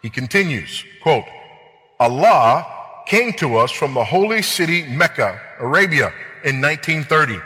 He 0.00 0.10
continues, 0.10 0.84
quote, 1.02 1.24
Allah 1.98 2.64
came 3.04 3.32
to 3.32 3.56
us 3.56 3.72
from 3.72 3.92
the 3.92 4.04
holy 4.04 4.42
city 4.42 4.84
Mecca, 4.84 5.40
Arabia, 5.58 6.12
in 6.44 6.60
1930. 6.60 7.36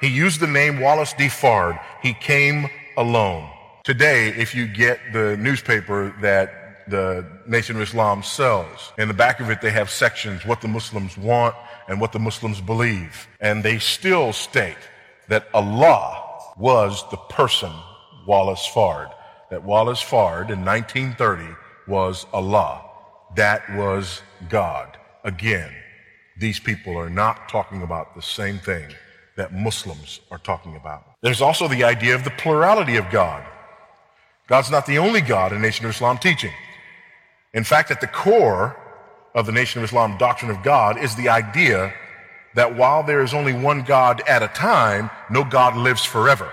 He 0.00 0.08
used 0.08 0.40
the 0.40 0.48
name 0.48 0.80
Wallace 0.80 1.12
D. 1.12 1.26
Fard. 1.26 1.78
He 2.02 2.14
came 2.14 2.66
alone. 2.96 3.48
Today, 3.84 4.30
if 4.30 4.56
you 4.56 4.66
get 4.66 4.98
the 5.12 5.36
newspaper 5.36 6.12
that 6.20 6.88
the 6.88 7.24
Nation 7.46 7.76
of 7.76 7.82
Islam 7.82 8.24
sells, 8.24 8.92
in 8.98 9.06
the 9.06 9.14
back 9.14 9.38
of 9.38 9.50
it 9.50 9.60
they 9.60 9.70
have 9.70 9.88
sections, 9.88 10.44
what 10.44 10.60
the 10.60 10.66
Muslims 10.66 11.16
want 11.16 11.54
and 11.86 12.00
what 12.00 12.10
the 12.10 12.18
Muslims 12.18 12.60
believe. 12.60 13.28
And 13.38 13.62
they 13.62 13.78
still 13.78 14.32
state 14.32 14.82
that 15.28 15.46
Allah 15.54 16.23
was 16.56 17.04
the 17.10 17.16
person 17.16 17.72
Wallace 18.26 18.68
Fard. 18.72 19.12
That 19.50 19.64
Wallace 19.64 20.02
Fard 20.02 20.50
in 20.50 20.64
1930 20.64 21.54
was 21.86 22.26
Allah. 22.32 22.82
That 23.36 23.62
was 23.74 24.22
God. 24.48 24.96
Again, 25.24 25.70
these 26.36 26.58
people 26.58 26.96
are 26.96 27.10
not 27.10 27.48
talking 27.48 27.82
about 27.82 28.14
the 28.14 28.22
same 28.22 28.58
thing 28.58 28.94
that 29.36 29.52
Muslims 29.52 30.20
are 30.30 30.38
talking 30.38 30.76
about. 30.76 31.04
There's 31.22 31.40
also 31.40 31.68
the 31.68 31.84
idea 31.84 32.14
of 32.14 32.24
the 32.24 32.30
plurality 32.30 32.96
of 32.96 33.10
God. 33.10 33.44
God's 34.46 34.70
not 34.70 34.86
the 34.86 34.98
only 34.98 35.20
God 35.20 35.52
in 35.52 35.62
Nation 35.62 35.86
of 35.86 35.90
Islam 35.90 36.18
teaching. 36.18 36.52
In 37.52 37.64
fact, 37.64 37.90
at 37.90 38.00
the 38.00 38.06
core 38.06 38.76
of 39.34 39.46
the 39.46 39.52
Nation 39.52 39.80
of 39.80 39.84
Islam 39.84 40.16
doctrine 40.18 40.50
of 40.50 40.62
God 40.62 40.98
is 40.98 41.14
the 41.16 41.28
idea 41.28 41.92
that 42.54 42.76
while 42.76 43.02
there 43.02 43.22
is 43.22 43.34
only 43.34 43.52
one 43.52 43.82
God 43.82 44.22
at 44.28 44.42
a 44.42 44.48
time, 44.48 45.10
no 45.30 45.44
God 45.44 45.76
lives 45.76 46.04
forever. 46.04 46.50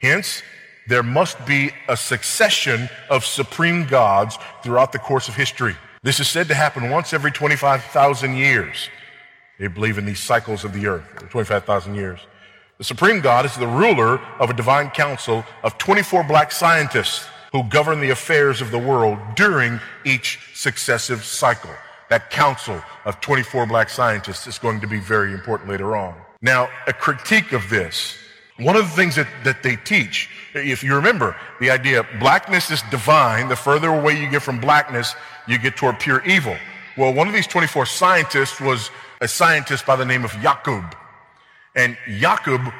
Hence, 0.00 0.42
there 0.88 1.02
must 1.02 1.44
be 1.46 1.70
a 1.88 1.96
succession 1.96 2.88
of 3.08 3.24
supreme 3.24 3.86
gods 3.86 4.38
throughout 4.62 4.92
the 4.92 4.98
course 4.98 5.28
of 5.28 5.36
history. 5.36 5.76
This 6.02 6.18
is 6.18 6.28
said 6.28 6.48
to 6.48 6.54
happen 6.54 6.90
once 6.90 7.12
every 7.12 7.30
25,000 7.30 8.34
years. 8.34 8.88
They 9.58 9.68
believe 9.68 9.98
in 9.98 10.04
these 10.04 10.18
cycles 10.18 10.64
of 10.64 10.72
the 10.72 10.86
earth, 10.88 11.04
25,000 11.30 11.94
years. 11.94 12.18
The 12.78 12.84
supreme 12.84 13.20
God 13.20 13.44
is 13.44 13.54
the 13.54 13.66
ruler 13.66 14.18
of 14.40 14.50
a 14.50 14.54
divine 14.54 14.90
council 14.90 15.44
of 15.62 15.78
24 15.78 16.24
black 16.24 16.50
scientists 16.50 17.28
who 17.52 17.62
govern 17.64 18.00
the 18.00 18.10
affairs 18.10 18.60
of 18.60 18.72
the 18.72 18.78
world 18.78 19.18
during 19.36 19.78
each 20.04 20.40
successive 20.54 21.22
cycle. 21.22 21.70
That 22.12 22.28
council 22.28 22.78
of 23.06 23.22
24 23.22 23.64
black 23.64 23.88
scientists 23.88 24.46
is 24.46 24.58
going 24.58 24.82
to 24.82 24.86
be 24.86 24.98
very 25.00 25.32
important 25.32 25.70
later 25.70 25.96
on. 25.96 26.14
Now, 26.42 26.68
a 26.86 26.92
critique 26.92 27.52
of 27.52 27.70
this 27.70 28.18
one 28.58 28.76
of 28.76 28.82
the 28.82 28.90
things 28.90 29.16
that, 29.16 29.28
that 29.44 29.62
they 29.62 29.76
teach, 29.76 30.28
if 30.52 30.84
you 30.84 30.94
remember 30.94 31.34
the 31.58 31.70
idea, 31.70 32.06
blackness 32.20 32.70
is 32.70 32.82
divine. 32.90 33.48
The 33.48 33.56
further 33.56 33.88
away 33.88 34.20
you 34.20 34.28
get 34.28 34.42
from 34.42 34.60
blackness, 34.60 35.16
you 35.48 35.56
get 35.56 35.74
toward 35.74 36.00
pure 36.00 36.22
evil. 36.26 36.54
Well, 36.98 37.14
one 37.14 37.28
of 37.28 37.32
these 37.32 37.46
24 37.46 37.86
scientists 37.86 38.60
was 38.60 38.90
a 39.22 39.26
scientist 39.26 39.86
by 39.86 39.96
the 39.96 40.04
name 40.04 40.22
of 40.22 40.32
Yaqub. 40.32 40.92
And 41.74 41.96
Yaqub 42.06 42.74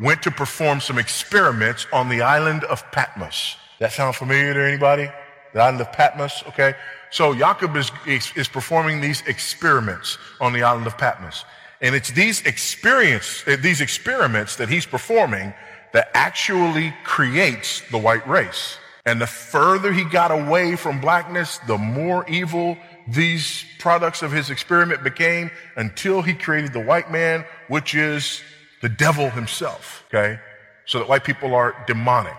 went 0.00 0.22
to 0.24 0.32
perform 0.32 0.80
some 0.80 0.98
experiments 0.98 1.86
on 1.92 2.08
the 2.08 2.20
island 2.20 2.64
of 2.64 2.82
Patmos. 2.90 3.58
That 3.78 3.92
sound 3.92 4.16
familiar 4.16 4.54
to 4.54 4.66
anybody? 4.66 5.08
The 5.52 5.60
island 5.60 5.80
of 5.80 5.92
Patmos, 5.92 6.42
okay? 6.48 6.74
So 7.10 7.34
Yaqub 7.34 7.76
is, 7.76 7.90
is, 8.06 8.32
is 8.36 8.48
performing 8.48 9.00
these 9.00 9.22
experiments 9.26 10.18
on 10.40 10.52
the 10.52 10.62
island 10.62 10.86
of 10.86 10.96
Patmos. 10.96 11.44
And 11.80 11.94
it's 11.94 12.10
these 12.10 12.42
experience, 12.42 13.44
uh, 13.46 13.56
these 13.60 13.80
experiments 13.80 14.56
that 14.56 14.68
he's 14.68 14.86
performing 14.86 15.52
that 15.92 16.10
actually 16.14 16.94
creates 17.04 17.82
the 17.90 17.98
white 17.98 18.26
race. 18.26 18.78
And 19.04 19.20
the 19.20 19.26
further 19.26 19.92
he 19.92 20.04
got 20.04 20.30
away 20.30 20.76
from 20.76 21.00
blackness, 21.00 21.58
the 21.66 21.76
more 21.76 22.24
evil 22.28 22.78
these 23.08 23.64
products 23.80 24.22
of 24.22 24.30
his 24.30 24.48
experiment 24.48 25.02
became 25.02 25.50
until 25.76 26.22
he 26.22 26.34
created 26.34 26.72
the 26.72 26.80
white 26.80 27.10
man, 27.10 27.44
which 27.66 27.94
is 27.94 28.40
the 28.80 28.88
devil 28.88 29.28
himself. 29.28 30.04
Okay. 30.08 30.38
So 30.84 31.00
that 31.00 31.08
white 31.08 31.24
people 31.24 31.54
are 31.54 31.74
demonic. 31.86 32.36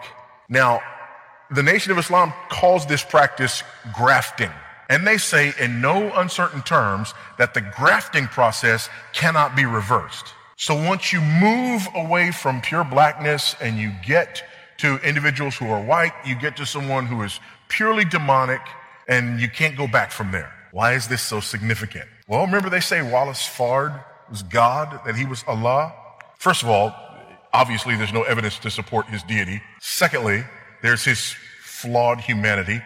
Now, 0.49 0.81
the 1.53 1.63
Nation 1.63 1.91
of 1.91 1.97
Islam 1.97 2.33
calls 2.49 2.85
this 2.85 3.03
practice 3.03 3.63
grafting. 3.93 4.51
And 4.89 5.07
they 5.07 5.17
say 5.17 5.53
in 5.59 5.81
no 5.81 6.11
uncertain 6.15 6.61
terms 6.63 7.13
that 7.37 7.53
the 7.53 7.61
grafting 7.61 8.27
process 8.27 8.89
cannot 9.13 9.55
be 9.55 9.65
reversed. 9.65 10.33
So 10.57 10.75
once 10.75 11.13
you 11.13 11.21
move 11.21 11.87
away 11.95 12.31
from 12.31 12.61
pure 12.61 12.83
blackness 12.83 13.55
and 13.61 13.77
you 13.77 13.91
get 14.05 14.43
to 14.77 14.97
individuals 15.07 15.55
who 15.55 15.69
are 15.69 15.81
white, 15.81 16.13
you 16.25 16.35
get 16.35 16.57
to 16.57 16.65
someone 16.65 17.05
who 17.05 17.21
is 17.23 17.39
purely 17.69 18.05
demonic 18.05 18.61
and 19.07 19.39
you 19.39 19.49
can't 19.49 19.77
go 19.77 19.87
back 19.87 20.11
from 20.11 20.31
there. 20.31 20.51
Why 20.71 20.93
is 20.93 21.07
this 21.07 21.21
so 21.21 21.39
significant? 21.39 22.05
Well, 22.27 22.45
remember 22.45 22.69
they 22.69 22.79
say 22.79 23.01
Wallace 23.01 23.47
Fard 23.47 24.03
was 24.29 24.43
God, 24.43 25.01
that 25.05 25.15
he 25.15 25.25
was 25.25 25.43
Allah? 25.47 25.93
First 26.37 26.63
of 26.63 26.69
all, 26.69 26.95
obviously 27.53 27.95
there's 27.95 28.13
no 28.13 28.23
evidence 28.23 28.57
to 28.59 28.71
support 28.71 29.07
his 29.07 29.21
deity. 29.23 29.61
Secondly, 29.81 30.43
there's 30.83 31.03
his 31.03 31.35
flawed 31.61 32.19
humanity. 32.19 32.81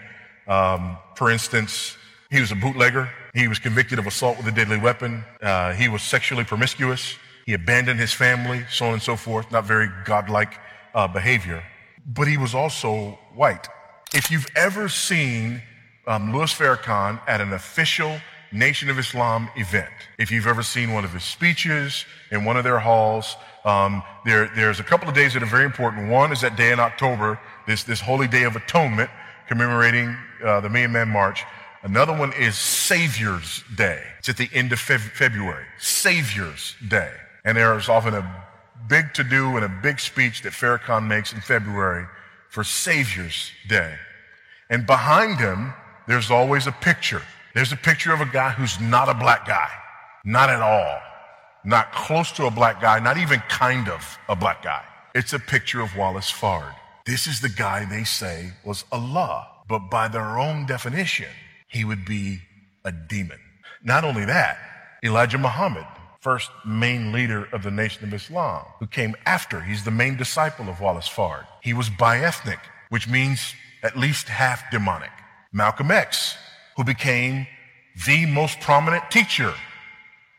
Um, 0.48 0.98
for 1.16 1.30
instance, 1.30 1.98
he 2.30 2.40
was 2.40 2.52
a 2.52 2.56
bootlegger. 2.56 3.10
He 3.34 3.48
was 3.48 3.60
convicted 3.60 4.00
of 4.00 4.06
assault 4.06 4.38
with 4.38 4.48
a 4.48 4.52
deadly 4.52 4.78
weapon. 4.78 5.26
Uh, 5.42 5.74
he 5.74 5.90
was 5.90 6.04
sexually 6.04 6.44
promiscuous. 6.44 7.18
He 7.46 7.54
abandoned 7.54 8.00
his 8.00 8.14
family, 8.14 8.66
so 8.70 8.86
on 8.86 8.94
and 8.94 9.02
so 9.02 9.16
forth. 9.16 9.52
Not 9.52 9.66
very 9.66 9.90
godlike 10.06 10.60
uh, 10.94 11.08
behavior. 11.08 11.64
But 12.06 12.28
he 12.28 12.38
was 12.38 12.54
also 12.54 13.18
white. 13.34 13.68
If 14.14 14.32
you've 14.32 14.48
ever 14.56 14.88
seen 14.90 15.62
um, 16.06 16.34
Louis 16.34 16.54
Farrakhan 16.54 17.20
at 17.28 17.42
an 17.42 17.52
official 17.52 18.22
Nation 18.52 18.90
of 18.90 18.98
Islam 18.98 19.50
event, 19.58 19.90
if 20.18 20.32
you've 20.32 20.48
ever 20.48 20.64
seen 20.64 20.94
one 20.94 21.04
of 21.04 21.14
his 21.14 21.24
speeches 21.24 22.06
in 22.32 22.46
one 22.46 22.58
of 22.58 22.64
their 22.64 22.80
halls, 22.80 23.36
um, 23.66 24.02
there, 24.24 24.50
there's 24.56 24.80
a 24.80 24.84
couple 24.84 25.10
of 25.10 25.16
days 25.16 25.34
that 25.34 25.44
are 25.44 25.48
very 25.48 25.66
important. 25.66 26.10
One 26.10 26.32
is 26.32 26.42
that 26.42 26.56
day 26.56 26.72
in 26.72 26.80
October, 26.80 27.40
this, 27.68 27.84
this 27.84 28.02
holy 28.02 28.28
day 28.28 28.44
of 28.44 28.56
atonement, 28.56 29.10
commemorating 29.48 30.16
uh, 30.44 30.62
the 30.62 30.70
Million 30.70 30.94
Man 30.94 31.10
March. 31.10 31.44
Another 31.84 32.18
one 32.18 32.34
is 32.34 32.56
Savior's 32.56 33.64
Day. 33.76 34.02
It's 34.18 34.30
at 34.30 34.38
the 34.38 34.50
end 34.54 34.72
of 34.72 34.80
Fe- 34.80 34.98
February. 34.98 35.66
Savior's 35.78 36.76
Day. 36.88 37.12
And 37.46 37.56
there 37.56 37.78
is 37.78 37.88
often 37.88 38.14
a 38.14 38.46
big 38.90 39.14
to 39.14 39.24
do 39.24 39.56
and 39.56 39.64
a 39.64 39.80
big 39.84 40.00
speech 40.00 40.42
that 40.42 40.54
Farrakhan 40.54 41.08
makes 41.08 41.34
in 41.34 41.42
February 41.42 42.06
for 42.50 42.64
Savior's 42.64 43.52
Day. 43.68 43.96
And 44.70 44.86
behind 44.86 45.38
him, 45.40 45.74
there's 46.08 46.32
always 46.32 46.68
a 46.68 46.72
picture. 46.72 47.22
There's 47.54 47.72
a 47.72 47.78
picture 47.78 48.14
of 48.14 48.22
a 48.22 48.26
guy 48.26 48.50
who's 48.50 48.80
not 48.80 49.10
a 49.10 49.14
black 49.14 49.46
guy. 49.46 49.70
Not 50.26 50.50
at 50.50 50.62
all. 50.62 51.00
Not 51.64 51.92
close 51.92 52.32
to 52.34 52.46
a 52.46 52.52
black 52.52 52.82
guy, 52.82 53.00
not 53.00 53.18
even 53.18 53.40
kind 53.50 53.90
of 53.90 54.18
a 54.30 54.36
black 54.36 54.64
guy. 54.64 54.84
It's 55.16 55.34
a 55.34 55.40
picture 55.40 55.82
of 55.82 55.96
Wallace 55.96 56.32
Fard. 56.32 56.74
This 57.08 57.26
is 57.26 57.40
the 57.40 57.48
guy 57.48 57.86
they 57.86 58.04
say 58.04 58.52
was 58.66 58.84
Allah, 58.92 59.48
but 59.70 59.90
by 59.90 60.10
their 60.10 60.38
own 60.38 60.66
definition, 60.66 61.30
he 61.70 61.86
would 61.86 62.04
be 62.04 62.40
a 62.84 62.92
demon. 62.92 63.40
Not 63.82 64.04
only 64.04 64.26
that, 64.26 64.58
Elijah 65.02 65.38
Muhammad, 65.38 65.86
first 66.20 66.52
main 66.66 67.14
leader 67.14 67.48
of 67.54 67.64
the 67.64 67.72
Nation 67.72 68.04
of 68.04 68.14
Islam, 68.14 68.66
who 68.82 68.88
came 68.88 69.16
after, 69.26 69.62
he's 69.62 69.86
the 69.86 69.92
main 69.92 70.18
disciple 70.18 70.68
of 70.68 70.82
Wallace 70.82 71.08
Fard. 71.08 71.46
He 71.64 71.74
was 71.74 71.90
biethnic, 71.90 72.60
which 72.90 73.08
means 73.08 73.56
at 73.84 73.98
least 73.98 74.28
half 74.28 74.70
demonic. 74.70 75.12
Malcolm 75.54 75.92
X, 75.92 76.36
who 76.76 76.84
became 76.84 77.48
the 78.06 78.26
most 78.26 78.60
prominent 78.60 79.10
teacher 79.10 79.54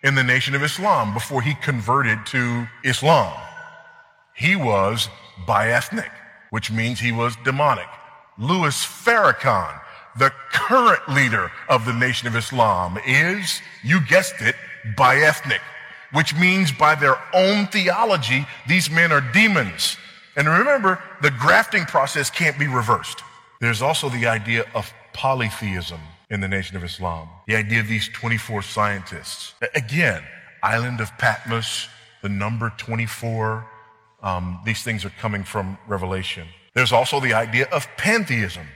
in 0.03 0.15
the 0.15 0.23
Nation 0.23 0.55
of 0.55 0.63
Islam 0.63 1.15
before 1.15 1.41
he 1.41 1.55
converted 1.55 2.27
to 2.27 2.67
Islam. 2.85 3.33
He 4.37 4.55
was 4.55 5.09
biethnic, 5.47 6.11
which 6.51 6.71
means 6.71 7.01
he 7.01 7.13
was 7.13 7.37
demonic. 7.45 7.89
Louis 8.39 8.75
Farrakhan, 8.85 9.81
the 10.17 10.33
current 10.53 11.09
leader 11.09 11.51
of 11.69 11.85
the 11.85 11.93
Nation 11.93 12.29
of 12.29 12.37
Islam, 12.37 12.99
is, 13.07 13.61
you 13.83 14.01
guessed 14.07 14.41
it, 14.41 14.55
biethnic, 14.97 15.61
which 16.13 16.35
means 16.35 16.73
by 16.73 16.95
their 16.95 17.17
own 17.35 17.67
theology, 17.67 18.47
these 18.67 18.91
men 18.91 19.13
are 19.13 19.21
demons. 19.21 19.97
And 20.37 20.49
remember, 20.49 21.03
the 21.21 21.31
grafting 21.33 21.85
process 21.85 22.31
can't 22.31 22.59
be 22.59 22.69
reversed. 22.69 23.23
There's 23.61 23.83
also 23.83 24.09
the 24.09 24.27
idea 24.27 24.65
of 24.75 24.93
polytheism 25.13 26.01
in 26.31 26.41
the 26.41 26.49
Nation 26.49 26.77
of 26.77 26.85
Islam. 26.85 27.29
The 27.47 27.57
idea 27.57 27.81
of 27.81 27.89
these 27.89 28.09
24 28.09 28.63
scientists. 28.63 29.55
Again, 29.75 30.23
island 30.63 31.01
of 31.01 31.17
Patmos, 31.19 31.89
the 32.23 32.29
number 32.29 32.73
24. 32.79 33.67
Um, 34.23 34.61
these 34.65 34.83
things 34.83 35.05
are 35.05 35.13
coming 35.21 35.45
from 35.45 35.79
Revelation. 35.87 36.49
There's 36.75 36.93
also 36.93 37.21
the 37.21 37.35
idea 37.35 37.67
of 37.71 37.87
pantheism 37.97 38.67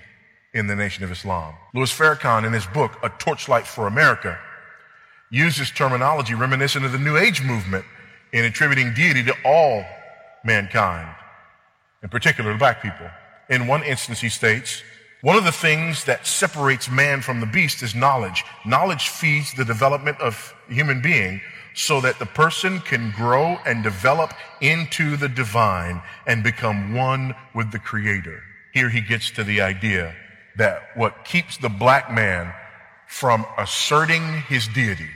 in 0.54 0.66
the 0.66 0.76
Nation 0.76 1.04
of 1.04 1.10
Islam. 1.10 1.54
Louis 1.74 1.90
Farrakhan, 1.90 2.46
in 2.46 2.52
his 2.52 2.66
book, 2.66 2.98
A 3.02 3.08
Torchlight 3.08 3.66
for 3.66 3.86
America, 3.86 4.38
uses 5.30 5.70
terminology 5.70 6.34
reminiscent 6.34 6.84
of 6.84 6.92
the 6.92 6.98
New 6.98 7.16
Age 7.16 7.42
movement 7.42 7.84
in 8.32 8.44
attributing 8.44 8.92
deity 8.94 9.24
to 9.24 9.34
all 9.44 9.84
mankind, 10.44 11.08
in 12.02 12.08
particular 12.08 12.52
the 12.52 12.58
black 12.58 12.82
people. 12.82 13.08
In 13.48 13.66
one 13.66 13.82
instance, 13.82 14.20
he 14.20 14.28
states, 14.28 14.82
one 15.22 15.36
of 15.36 15.44
the 15.44 15.52
things 15.52 16.04
that 16.04 16.26
separates 16.26 16.90
man 16.90 17.22
from 17.22 17.40
the 17.40 17.46
beast 17.46 17.82
is 17.82 17.94
knowledge. 17.94 18.44
Knowledge 18.66 19.08
feeds 19.08 19.54
the 19.54 19.64
development 19.64 20.20
of 20.20 20.52
human 20.68 21.00
being 21.00 21.40
so 21.74 22.00
that 22.00 22.18
the 22.18 22.26
person 22.26 22.80
can 22.80 23.12
grow 23.16 23.58
and 23.66 23.82
develop 23.82 24.32
into 24.60 25.16
the 25.16 25.28
divine 25.28 26.02
and 26.26 26.42
become 26.42 26.94
one 26.94 27.34
with 27.54 27.72
the 27.72 27.78
creator. 27.78 28.42
Here 28.72 28.88
he 28.88 29.00
gets 29.00 29.30
to 29.32 29.44
the 29.44 29.60
idea 29.60 30.14
that 30.56 30.82
what 30.94 31.24
keeps 31.24 31.56
the 31.56 31.68
black 31.68 32.12
man 32.12 32.52
from 33.06 33.44
asserting 33.58 34.42
his 34.48 34.68
deity 34.68 35.10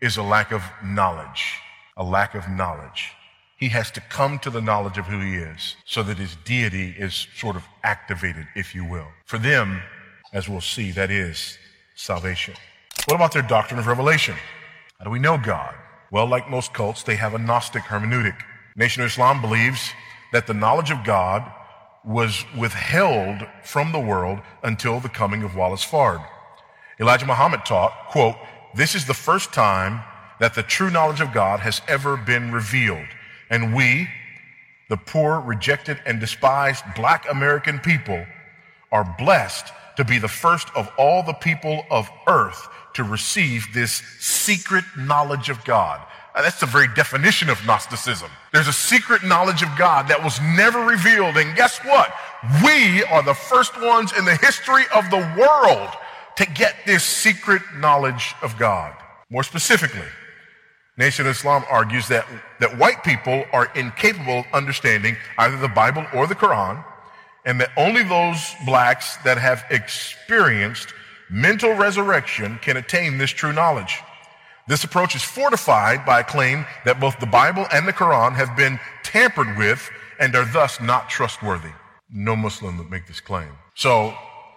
is 0.00 0.16
a 0.16 0.22
lack 0.22 0.52
of 0.52 0.62
knowledge, 0.84 1.54
a 1.96 2.04
lack 2.04 2.34
of 2.34 2.48
knowledge. 2.48 3.12
He 3.58 3.68
has 3.70 3.90
to 3.92 4.00
come 4.00 4.38
to 4.40 4.50
the 4.50 4.60
knowledge 4.60 4.98
of 4.98 5.06
who 5.06 5.20
he 5.20 5.36
is 5.36 5.76
so 5.86 6.02
that 6.02 6.18
his 6.18 6.36
deity 6.44 6.94
is 6.98 7.26
sort 7.36 7.56
of 7.56 7.64
activated, 7.82 8.46
if 8.54 8.74
you 8.74 8.84
will. 8.84 9.08
For 9.24 9.38
them, 9.38 9.80
as 10.32 10.48
we'll 10.48 10.60
see, 10.60 10.90
that 10.92 11.10
is 11.10 11.56
salvation. 11.94 12.54
What 13.06 13.14
about 13.14 13.32
their 13.32 13.42
doctrine 13.42 13.80
of 13.80 13.86
revelation? 13.86 14.36
How 14.98 15.04
do 15.04 15.10
we 15.10 15.18
know 15.18 15.36
God? 15.36 15.74
Well, 16.10 16.26
like 16.26 16.48
most 16.48 16.72
cults, 16.72 17.02
they 17.02 17.16
have 17.16 17.34
a 17.34 17.38
Gnostic 17.38 17.82
hermeneutic. 17.82 18.40
Nation 18.76 19.02
of 19.02 19.10
Islam 19.10 19.42
believes 19.42 19.90
that 20.32 20.46
the 20.46 20.54
knowledge 20.54 20.90
of 20.90 21.04
God 21.04 21.52
was 22.02 22.44
withheld 22.56 23.46
from 23.62 23.92
the 23.92 24.00
world 24.00 24.38
until 24.62 25.00
the 25.00 25.08
coming 25.08 25.42
of 25.42 25.54
Wallace 25.54 25.84
Fard. 25.84 26.24
Elijah 26.98 27.26
Muhammad 27.26 27.66
taught, 27.66 27.92
quote, 28.08 28.36
this 28.74 28.94
is 28.94 29.06
the 29.06 29.14
first 29.14 29.52
time 29.52 30.02
that 30.40 30.54
the 30.54 30.62
true 30.62 30.90
knowledge 30.90 31.20
of 31.20 31.32
God 31.32 31.60
has 31.60 31.82
ever 31.88 32.16
been 32.16 32.50
revealed. 32.50 33.06
And 33.50 33.74
we, 33.74 34.08
the 34.88 34.96
poor, 34.96 35.40
rejected, 35.40 36.00
and 36.06 36.20
despised 36.20 36.84
black 36.94 37.26
American 37.30 37.80
people, 37.80 38.24
are 38.92 39.14
blessed 39.18 39.72
to 39.96 40.04
be 40.04 40.18
the 40.18 40.28
first 40.28 40.68
of 40.74 40.90
all 40.98 41.22
the 41.22 41.32
people 41.32 41.84
of 41.90 42.08
earth 42.26 42.68
to 42.94 43.04
receive 43.04 43.66
this 43.74 44.02
secret 44.20 44.84
knowledge 44.96 45.48
of 45.48 45.62
God. 45.64 46.00
Uh, 46.34 46.42
that's 46.42 46.60
the 46.60 46.66
very 46.66 46.86
definition 46.94 47.48
of 47.48 47.64
Gnosticism. 47.66 48.30
There's 48.52 48.68
a 48.68 48.72
secret 48.72 49.22
knowledge 49.24 49.62
of 49.62 49.68
God 49.78 50.08
that 50.08 50.22
was 50.22 50.38
never 50.40 50.80
revealed. 50.80 51.36
And 51.38 51.56
guess 51.56 51.78
what? 51.78 52.12
We 52.62 53.04
are 53.04 53.22
the 53.22 53.34
first 53.34 53.80
ones 53.80 54.12
in 54.16 54.24
the 54.24 54.36
history 54.36 54.84
of 54.94 55.10
the 55.10 55.18
world 55.38 55.88
to 56.36 56.46
get 56.46 56.76
this 56.84 57.04
secret 57.04 57.62
knowledge 57.78 58.34
of 58.42 58.58
God. 58.58 58.94
More 59.30 59.42
specifically, 59.42 60.06
Nation 60.98 61.26
of 61.26 61.32
Islam 61.32 61.64
argues 61.70 62.06
that, 62.08 62.26
that 62.60 62.78
white 62.78 63.02
people 63.02 63.44
are 63.52 63.70
incapable 63.74 64.40
of 64.40 64.46
understanding 64.52 65.16
either 65.38 65.56
the 65.56 65.68
Bible 65.68 66.06
or 66.14 66.26
the 66.26 66.34
Quran, 66.34 66.84
and 67.46 67.60
that 67.60 67.70
only 67.76 68.02
those 68.02 68.54
blacks 68.66 69.16
that 69.24 69.38
have 69.38 69.64
experienced 69.70 70.92
mental 71.30 71.72
resurrection 71.72 72.58
can 72.60 72.76
attain 72.76 73.16
this 73.16 73.30
true 73.30 73.52
knowledge. 73.52 74.00
This 74.68 74.84
approach 74.84 75.14
is 75.14 75.22
fortified 75.22 76.04
by 76.04 76.20
a 76.20 76.24
claim 76.24 76.66
that 76.84 77.00
both 77.00 77.18
the 77.20 77.26
Bible 77.26 77.66
and 77.72 77.86
the 77.86 77.92
Quran 77.92 78.34
have 78.34 78.56
been 78.56 78.80
tampered 79.04 79.56
with 79.56 79.88
and 80.18 80.34
are 80.34 80.44
thus 80.52 80.80
not 80.80 81.08
trustworthy. 81.08 81.70
No 82.10 82.34
Muslim 82.34 82.76
would 82.78 82.90
make 82.90 83.06
this 83.06 83.20
claim. 83.20 83.48
So 83.74 84.14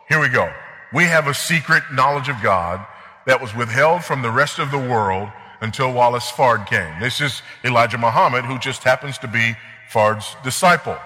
here 0.07 0.19
we 0.19 0.29
go. 0.29 0.51
We 0.91 1.03
have 1.03 1.27
a 1.27 1.33
secret 1.33 1.83
knowledge 1.93 2.27
of 2.27 2.41
God 2.41 2.85
that 3.27 3.39
was 3.39 3.55
withheld 3.55 4.03
from 4.03 4.23
the 4.23 4.31
rest 4.31 4.57
of 4.57 4.71
the 4.71 4.79
world 4.79 5.29
until 5.61 5.93
Wallace 5.93 6.31
Fard 6.31 6.65
came. 6.65 6.99
This 6.99 7.21
is 7.21 7.43
Elijah 7.63 7.97
Muhammad, 7.97 8.45
who 8.45 8.57
just 8.57 8.83
happens 8.83 9.19
to 9.19 9.27
be 9.27 9.55
Fard's 9.91 10.35
disciple, 10.43 10.97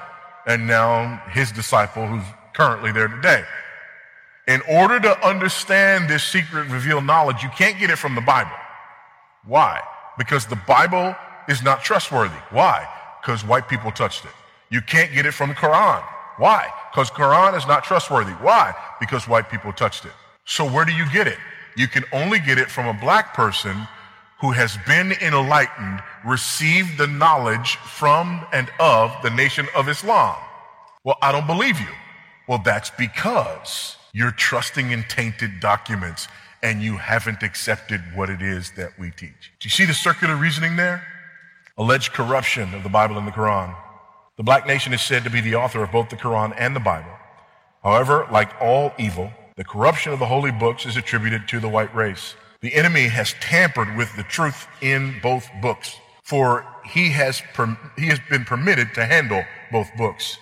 and 0.45 0.67
now 0.67 1.21
his 1.31 1.51
disciple 1.51 2.05
who's 2.05 2.23
currently 2.53 2.91
there 2.91 3.07
today. 3.07 3.43
In 4.47 4.61
order 4.69 4.99
to 4.99 5.27
understand 5.27 6.09
this 6.09 6.23
secret 6.23 6.69
revealed 6.69 7.05
knowledge, 7.05 7.41
you 7.41 7.49
can't 7.49 7.79
get 7.79 7.89
it 7.89 7.97
from 7.97 8.13
the 8.15 8.21
Bible. 8.21 8.51
Why? 9.45 9.79
Because 10.17 10.45
the 10.45 10.59
Bible 10.67 11.15
is 11.47 11.63
not 11.63 11.83
trustworthy. 11.83 12.35
Why? 12.51 12.87
Because 13.21 13.45
white 13.45 13.67
people 13.69 13.91
touched 13.91 14.25
it. 14.25 14.31
You 14.69 14.81
can't 14.81 15.13
get 15.13 15.25
it 15.25 15.33
from 15.33 15.49
the 15.49 15.55
Quran. 15.55 16.03
Why? 16.37 16.67
Because 16.91 17.09
Quran 17.09 17.57
is 17.57 17.65
not 17.67 17.83
trustworthy. 17.83 18.33
Why? 18.33 18.73
Because 18.99 19.27
white 19.27 19.49
people 19.49 19.71
touched 19.71 20.05
it. 20.05 20.11
So 20.45 20.69
where 20.69 20.83
do 20.83 20.91
you 20.93 21.05
get 21.11 21.27
it? 21.27 21.37
You 21.77 21.87
can 21.87 22.03
only 22.11 22.39
get 22.39 22.57
it 22.57 22.69
from 22.69 22.87
a 22.87 22.99
black 22.99 23.33
person 23.33 23.87
who 24.41 24.51
has 24.51 24.77
been 24.85 25.13
enlightened, 25.13 26.01
received 26.25 26.97
the 26.97 27.07
knowledge 27.07 27.77
from 27.77 28.45
and 28.51 28.69
of 28.79 29.11
the 29.23 29.29
nation 29.29 29.67
of 29.75 29.87
Islam. 29.87 30.35
Well, 31.03 31.17
I 31.21 31.31
don't 31.31 31.47
believe 31.47 31.79
you. 31.79 31.87
Well, 32.47 32.61
that's 32.63 32.89
because 32.89 33.97
you're 34.13 34.31
trusting 34.31 34.91
in 34.91 35.03
tainted 35.03 35.59
documents 35.59 36.27
and 36.61 36.81
you 36.81 36.97
haven't 36.97 37.43
accepted 37.43 38.01
what 38.15 38.29
it 38.29 38.41
is 38.41 38.71
that 38.71 38.97
we 38.97 39.11
teach. 39.11 39.51
Do 39.59 39.65
you 39.65 39.69
see 39.69 39.85
the 39.85 39.93
circular 39.93 40.35
reasoning 40.35 40.75
there? 40.75 41.05
Alleged 41.77 42.13
corruption 42.13 42.73
of 42.73 42.83
the 42.83 42.89
Bible 42.89 43.17
and 43.17 43.27
the 43.27 43.31
Quran. 43.31 43.75
The 44.37 44.43
black 44.43 44.65
nation 44.65 44.93
is 44.93 45.01
said 45.01 45.23
to 45.23 45.29
be 45.29 45.41
the 45.41 45.55
author 45.55 45.83
of 45.83 45.91
both 45.91 46.09
the 46.09 46.15
Quran 46.15 46.53
and 46.57 46.75
the 46.75 46.79
Bible. 46.79 47.11
However, 47.83 48.27
like 48.31 48.49
all 48.61 48.93
evil, 48.97 49.31
the 49.57 49.63
corruption 49.63 50.13
of 50.13 50.19
the 50.19 50.25
holy 50.25 50.51
books 50.51 50.85
is 50.85 50.97
attributed 50.97 51.47
to 51.49 51.59
the 51.59 51.69
white 51.69 51.93
race. 51.93 52.35
The 52.63 52.73
enemy 52.75 53.09
has 53.09 53.33
tampered 53.41 53.97
with 53.97 54.15
the 54.15 54.23
truth 54.23 54.67
in 54.79 55.19
both 55.21 55.49
books, 55.61 55.97
for 56.23 56.65
he 56.85 57.09
has, 57.09 57.41
per- 57.53 57.77
he 57.97 58.07
has 58.07 58.21
been 58.29 58.45
permitted 58.45 58.93
to 58.93 59.05
handle 59.05 59.43
both 59.69 59.89
books. 59.97 60.37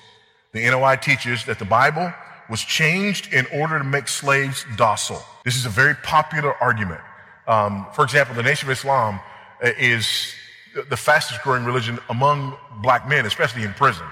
The 0.51 0.69
NOI 0.69 0.97
teaches 0.97 1.45
that 1.45 1.57
the 1.57 1.65
Bible 1.65 2.13
was 2.47 2.62
changed 2.62 3.34
in 3.34 3.47
order 3.47 3.79
to 3.79 3.84
make 3.84 4.07
slaves 4.07 4.67
docile. 4.75 5.25
This 5.43 5.55
is 5.55 5.65
a 5.65 5.69
very 5.69 5.95
popular 5.95 6.53
argument. 6.62 7.01
Um, 7.47 7.88
for 7.93 8.03
example, 8.03 8.36
the 8.36 8.43
Nation 8.43 8.69
of 8.69 8.77
Islam 8.77 9.19
uh, 9.63 9.71
is 9.79 10.36
the 10.91 10.97
fastest 10.97 11.41
growing 11.41 11.65
religion 11.65 11.97
among 12.07 12.55
black 12.84 13.10
men, 13.10 13.25
especially 13.25 13.63
in 13.63 13.73
prison. 13.73 14.05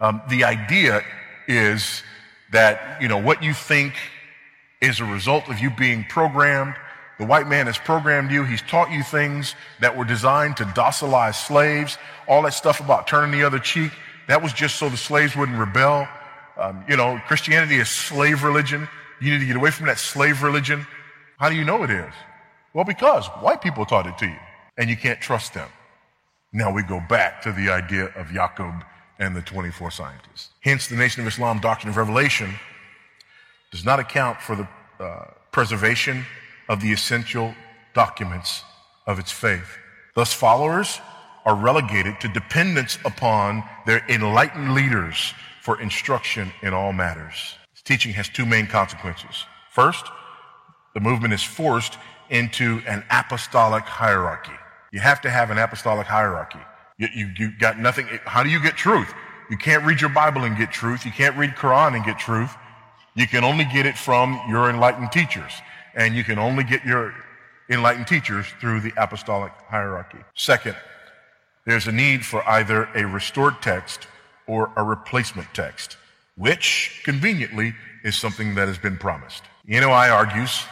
Um, 0.00 0.22
the 0.28 0.42
idea 0.42 1.04
is 1.46 2.02
that, 2.50 3.00
you 3.00 3.06
know, 3.06 3.18
what 3.18 3.44
you 3.44 3.54
think 3.54 3.94
is 4.80 4.98
a 4.98 5.04
result 5.04 5.48
of 5.48 5.60
you 5.60 5.70
being 5.70 6.04
programmed. 6.08 6.74
The 7.18 7.26
white 7.26 7.48
man 7.48 7.66
has 7.66 7.76
programmed 7.78 8.30
you. 8.30 8.44
He's 8.44 8.62
taught 8.62 8.90
you 8.92 9.02
things 9.02 9.56
that 9.80 9.96
were 9.96 10.04
designed 10.04 10.56
to 10.58 10.64
docilize 10.74 11.38
slaves. 11.38 11.98
All 12.28 12.42
that 12.42 12.54
stuff 12.54 12.80
about 12.80 13.08
turning 13.08 13.32
the 13.32 13.44
other 13.44 13.58
cheek, 13.58 13.90
that 14.28 14.40
was 14.40 14.52
just 14.52 14.76
so 14.76 14.88
the 14.88 14.96
slaves 14.96 15.34
wouldn't 15.34 15.58
rebel. 15.58 16.06
Um, 16.56 16.84
you 16.88 16.96
know, 16.96 17.20
Christianity 17.26 17.76
is 17.76 17.90
slave 17.90 18.44
religion. 18.44 18.88
You 19.20 19.32
need 19.32 19.40
to 19.40 19.46
get 19.46 19.56
away 19.56 19.72
from 19.72 19.86
that 19.86 19.98
slave 19.98 20.42
religion. 20.42 20.86
How 21.38 21.48
do 21.48 21.56
you 21.56 21.64
know 21.64 21.82
it 21.82 21.90
is? 21.90 22.12
Well, 22.72 22.84
because 22.84 23.26
white 23.40 23.62
people 23.62 23.84
taught 23.84 24.06
it 24.06 24.16
to 24.18 24.26
you, 24.26 24.36
and 24.76 24.88
you 24.88 24.96
can't 24.96 25.20
trust 25.20 25.54
them. 25.54 25.68
Now 26.52 26.72
we 26.72 26.82
go 26.82 27.00
back 27.08 27.42
to 27.42 27.52
the 27.52 27.70
idea 27.70 28.06
of 28.16 28.28
Yaqub 28.28 28.84
and 29.18 29.34
the 29.34 29.42
24 29.42 29.90
scientists. 29.90 30.50
Hence, 30.60 30.86
the 30.86 30.96
Nation 30.96 31.22
of 31.22 31.26
Islam 31.26 31.58
doctrine 31.58 31.90
of 31.90 31.96
revelation 31.96 32.54
does 33.72 33.84
not 33.84 33.98
account 33.98 34.40
for 34.40 34.54
the 34.56 34.68
uh, 35.00 35.24
preservation 35.50 36.24
of 36.68 36.80
the 36.80 36.92
essential 36.92 37.54
documents 37.94 38.62
of 39.06 39.18
its 39.18 39.32
faith. 39.32 39.78
Thus, 40.14 40.32
followers 40.32 41.00
are 41.44 41.54
relegated 41.54 42.20
to 42.20 42.28
dependence 42.28 42.98
upon 43.04 43.62
their 43.86 44.04
enlightened 44.08 44.74
leaders 44.74 45.32
for 45.62 45.80
instruction 45.80 46.52
in 46.62 46.74
all 46.74 46.92
matters. 46.92 47.54
This 47.72 47.82
teaching 47.82 48.12
has 48.14 48.28
two 48.28 48.44
main 48.44 48.66
consequences. 48.66 49.44
First, 49.70 50.06
the 50.94 51.00
movement 51.00 51.32
is 51.32 51.42
forced 51.42 51.98
into 52.30 52.82
an 52.86 53.04
apostolic 53.10 53.84
hierarchy. 53.84 54.52
You 54.92 55.00
have 55.00 55.20
to 55.22 55.30
have 55.30 55.50
an 55.50 55.58
apostolic 55.58 56.06
hierarchy. 56.06 56.58
You, 56.98 57.08
you, 57.14 57.30
you 57.38 57.52
got 57.58 57.78
nothing. 57.78 58.06
How 58.24 58.42
do 58.42 58.50
you 58.50 58.60
get 58.60 58.76
truth? 58.76 59.12
You 59.50 59.56
can't 59.56 59.84
read 59.84 60.00
your 60.00 60.10
Bible 60.10 60.44
and 60.44 60.56
get 60.56 60.72
truth. 60.72 61.06
You 61.06 61.12
can't 61.12 61.36
read 61.36 61.50
Quran 61.50 61.94
and 61.94 62.04
get 62.04 62.18
truth. 62.18 62.54
You 63.14 63.26
can 63.26 63.44
only 63.44 63.64
get 63.64 63.86
it 63.86 63.96
from 63.96 64.40
your 64.48 64.68
enlightened 64.68 65.12
teachers. 65.12 65.52
And 65.94 66.14
you 66.14 66.24
can 66.24 66.38
only 66.38 66.64
get 66.64 66.84
your 66.84 67.14
enlightened 67.68 68.06
teachers 68.06 68.46
through 68.60 68.80
the 68.80 68.92
apostolic 68.96 69.52
hierarchy. 69.68 70.18
Second, 70.34 70.76
there's 71.66 71.86
a 71.86 71.92
need 71.92 72.24
for 72.24 72.46
either 72.48 72.88
a 72.94 73.06
restored 73.06 73.60
text 73.60 74.06
or 74.46 74.72
a 74.76 74.82
replacement 74.82 75.52
text, 75.52 75.96
which 76.36 77.02
conveniently 77.04 77.74
is 78.04 78.16
something 78.16 78.54
that 78.54 78.68
has 78.68 78.78
been 78.78 78.96
promised. 78.96 79.42
The 79.66 79.78
NOI 79.78 80.08
argues 80.08 80.64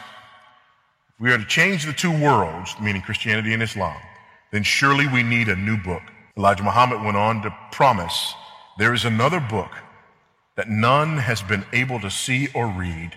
if 1.13 1.21
we 1.21 1.31
are 1.31 1.37
to 1.37 1.45
change 1.45 1.85
the 1.85 1.93
two 1.93 2.11
worlds, 2.11 2.75
meaning 2.81 3.01
Christianity 3.01 3.53
and 3.53 3.61
Islam, 3.61 3.97
then 4.51 4.63
surely 4.63 5.07
we 5.07 5.23
need 5.23 5.49
a 5.49 5.55
new 5.55 5.77
book. 5.77 6.01
Elijah 6.35 6.63
Muhammad 6.63 7.03
went 7.03 7.17
on 7.17 7.41
to 7.43 7.55
promise 7.71 8.33
there 8.77 8.93
is 8.93 9.05
another 9.05 9.39
book 9.39 9.71
that 10.55 10.69
none 10.69 11.17
has 11.17 11.41
been 11.41 11.65
able 11.73 11.99
to 11.99 12.09
see 12.09 12.47
or 12.53 12.67
read, 12.67 13.15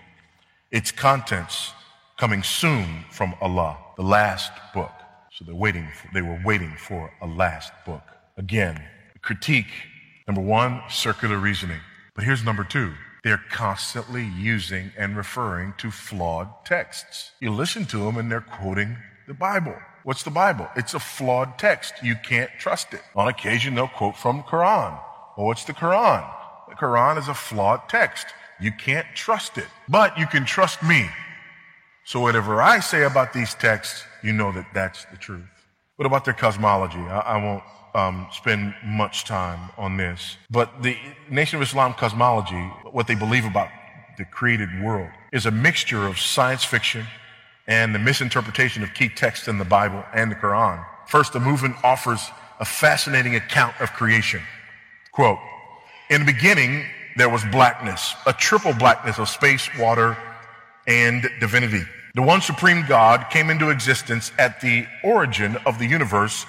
its 0.71 0.93
contents 0.93 1.73
coming 2.21 2.43
soon 2.43 3.03
from 3.11 3.35
Allah, 3.41 3.79
the 3.97 4.03
last 4.03 4.53
book. 4.75 4.93
So 5.33 5.43
they're 5.47 5.55
waiting 5.55 5.89
for, 5.95 6.11
they 6.13 6.21
were 6.21 6.39
waiting 6.45 6.77
for 6.77 7.11
a 7.23 7.27
last 7.27 7.73
book. 7.87 8.03
Again, 8.37 8.79
critique, 9.23 9.73
number 10.29 10.43
one, 10.43 10.83
circular 10.91 11.39
reasoning. 11.39 11.81
But 12.15 12.25
here's 12.25 12.45
number 12.45 12.63
two. 12.63 12.93
They're 13.25 13.43
constantly 13.51 14.31
using 14.37 14.93
and 14.99 15.17
referring 15.17 15.73
to 15.79 15.91
flawed 15.91 16.49
texts. 16.67 17.31
You 17.41 17.53
listen 17.53 17.87
to 17.87 17.97
them 18.05 18.19
and 18.19 18.31
they're 18.31 18.43
quoting 18.43 18.99
the 19.27 19.33
Bible. 19.33 19.77
What's 20.05 20.23
the 20.23 20.31
Bible? 20.31 20.69
It's 20.77 20.93
a 20.93 21.01
flawed 21.01 21.59
text. 21.59 21.95
You 22.03 22.17
can't 22.23 22.51
trust 22.59 22.93
it. 22.93 23.01
On 23.17 23.29
occasion, 23.29 23.75
they'll 23.75 23.89
quote 23.89 24.19
from 24.19 24.43
Quran. 24.43 24.93
Well, 25.39 25.47
what's 25.47 25.65
the 25.65 25.73
Quran? 25.73 26.31
The 26.69 26.75
Quran 26.75 27.17
is 27.17 27.29
a 27.29 27.35
flawed 27.35 27.89
text. 27.89 28.27
You 28.61 28.73
can't 28.73 29.07
trust 29.15 29.57
it. 29.57 29.69
But 29.89 30.19
you 30.19 30.27
can 30.27 30.45
trust 30.45 30.83
me. 30.83 31.09
So 32.05 32.21
whatever 32.21 32.61
I 32.63 32.81
say 32.81 33.05
about 33.05 33.33
these 33.33 33.55
texts, 33.55 34.05
you 34.23 34.33
know 34.33 34.53
that 34.53 34.67
that's 34.75 35.05
the 35.07 35.17
truth. 35.17 35.47
What 35.97 36.07
about 36.07 36.25
their 36.25 36.35
cosmology? 36.35 36.99
I, 36.99 37.21
I 37.21 37.45
won't 37.45 37.63
um, 37.95 38.27
spend 38.33 38.75
much 38.85 39.25
time 39.25 39.71
on 39.77 39.97
this. 39.97 40.37
But 40.51 40.83
the 40.83 40.97
Nation 41.31 41.57
of 41.57 41.63
Islam 41.63 41.95
cosmology, 41.95 42.63
what 42.91 43.07
they 43.07 43.15
believe 43.15 43.45
about 43.45 43.69
the 44.19 44.25
created 44.25 44.69
world, 44.83 45.11
is 45.33 45.47
a 45.47 45.51
mixture 45.51 46.07
of 46.07 46.19
science 46.19 46.65
fiction 46.65 47.07
and 47.67 47.95
the 47.95 47.99
misinterpretation 47.99 48.83
of 48.83 48.95
key 48.95 49.09
texts 49.09 49.47
in 49.49 49.59
the 49.59 49.65
Bible 49.65 50.05
and 50.13 50.31
the 50.31 50.37
Quran. 50.37 50.85
First, 51.07 51.33
the 51.33 51.41
movement 51.41 51.77
offers 51.85 52.31
a 52.59 52.65
fascinating 52.65 53.37
account 53.37 53.75
of 53.81 53.93
creation. 53.93 54.43
Quote, 55.13 55.39
in 56.11 56.25
the 56.25 56.33
beginning, 56.33 56.85
there 57.17 57.29
was 57.29 57.45
blackness, 57.53 58.15
a 58.27 58.33
triple 58.33 58.73
blackness 58.73 59.19
of 59.19 59.29
space, 59.29 59.69
water, 59.79 60.17
and 60.91 61.31
divinity. 61.39 61.85
The 62.15 62.23
one 62.23 62.41
supreme 62.41 62.85
God 62.89 63.31
came 63.31 63.49
into 63.49 63.71
existence 63.71 64.33
at 64.41 64.61
the 64.61 64.87
origin 65.05 65.57
of 65.65 65.79
the 65.79 65.87
universe 65.87 66.47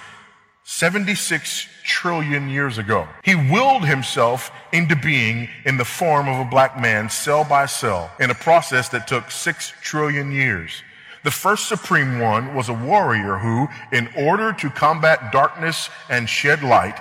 76 0.64 1.68
trillion 1.84 2.48
years 2.48 2.76
ago. 2.76 3.06
He 3.22 3.36
willed 3.36 3.84
himself 3.84 4.50
into 4.72 4.96
being 4.96 5.48
in 5.64 5.76
the 5.76 5.84
form 5.84 6.28
of 6.28 6.44
a 6.44 6.50
black 6.50 6.80
man 6.80 7.08
cell 7.08 7.44
by 7.44 7.66
cell 7.66 8.10
in 8.18 8.30
a 8.30 8.34
process 8.34 8.88
that 8.88 9.06
took 9.06 9.30
6 9.30 9.72
trillion 9.80 10.32
years. 10.32 10.82
The 11.22 11.30
first 11.30 11.68
supreme 11.68 12.18
one 12.18 12.56
was 12.56 12.68
a 12.68 12.74
warrior 12.74 13.38
who, 13.38 13.68
in 13.92 14.08
order 14.16 14.52
to 14.54 14.70
combat 14.70 15.30
darkness 15.30 15.88
and 16.10 16.28
shed 16.28 16.64
light, 16.64 16.98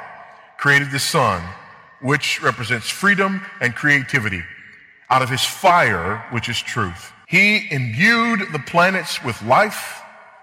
created 0.57 0.91
the 0.91 0.99
sun, 0.99 1.41
which 2.01 2.39
represents 2.43 2.87
freedom 2.87 3.41
and 3.61 3.73
creativity, 3.73 4.43
out 5.09 5.23
of 5.23 5.29
his 5.29 5.43
fire, 5.43 6.23
which 6.29 6.49
is 6.49 6.61
truth. 6.61 7.13
He 7.31 7.65
imbued 7.71 8.51
the 8.51 8.59
planets 8.59 9.23
with 9.23 9.41
life 9.41 10.01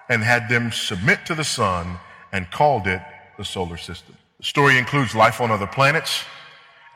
and 0.09 0.23
had 0.23 0.49
them 0.49 0.73
submit 0.73 1.27
to 1.27 1.35
the 1.35 1.45
sun 1.45 1.99
and 2.33 2.51
called 2.51 2.87
it 2.87 3.03
the 3.37 3.45
solar 3.45 3.77
system. 3.77 4.17
The 4.39 4.47
story 4.47 4.79
includes 4.79 5.15
life 5.15 5.43
on 5.43 5.51
other 5.51 5.67
planets, 5.67 6.25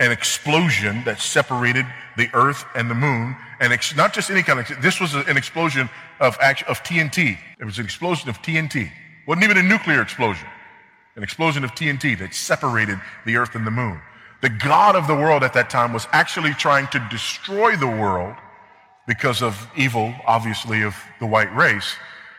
an 0.00 0.10
explosion 0.10 1.04
that 1.04 1.20
separated 1.20 1.84
the 2.16 2.30
Earth 2.32 2.64
and 2.74 2.88
the 2.88 2.94
Moon, 2.94 3.36
and 3.60 3.70
ex- 3.70 3.94
not 3.94 4.14
just 4.14 4.30
any 4.30 4.42
kind 4.42 4.60
of. 4.60 4.80
This 4.80 4.98
was 4.98 5.12
an 5.14 5.36
explosion 5.36 5.90
of 6.20 6.38
act- 6.40 6.62
of 6.62 6.82
TNT. 6.82 7.36
It 7.60 7.64
was 7.66 7.78
an 7.78 7.84
explosion 7.84 8.30
of 8.30 8.40
TNT. 8.40 8.90
wasn't 9.26 9.44
even 9.44 9.58
a 9.58 9.62
nuclear 9.62 10.00
explosion. 10.00 10.48
An 11.16 11.22
explosion 11.22 11.64
of 11.64 11.74
TNT 11.74 12.18
that 12.18 12.34
separated 12.34 12.98
the 13.26 13.36
Earth 13.36 13.54
and 13.54 13.66
the 13.66 13.70
Moon. 13.70 14.00
The 14.40 14.48
God 14.48 14.96
of 14.96 15.06
the 15.06 15.14
world 15.14 15.44
at 15.44 15.52
that 15.52 15.68
time 15.68 15.92
was 15.92 16.08
actually 16.12 16.54
trying 16.54 16.86
to 16.88 17.08
destroy 17.10 17.76
the 17.76 17.86
world 17.86 18.36
because 19.06 19.42
of 19.42 19.68
evil, 19.76 20.14
obviously, 20.26 20.82
of 20.82 20.96
the 21.20 21.26
white 21.26 21.54
race, 21.54 21.94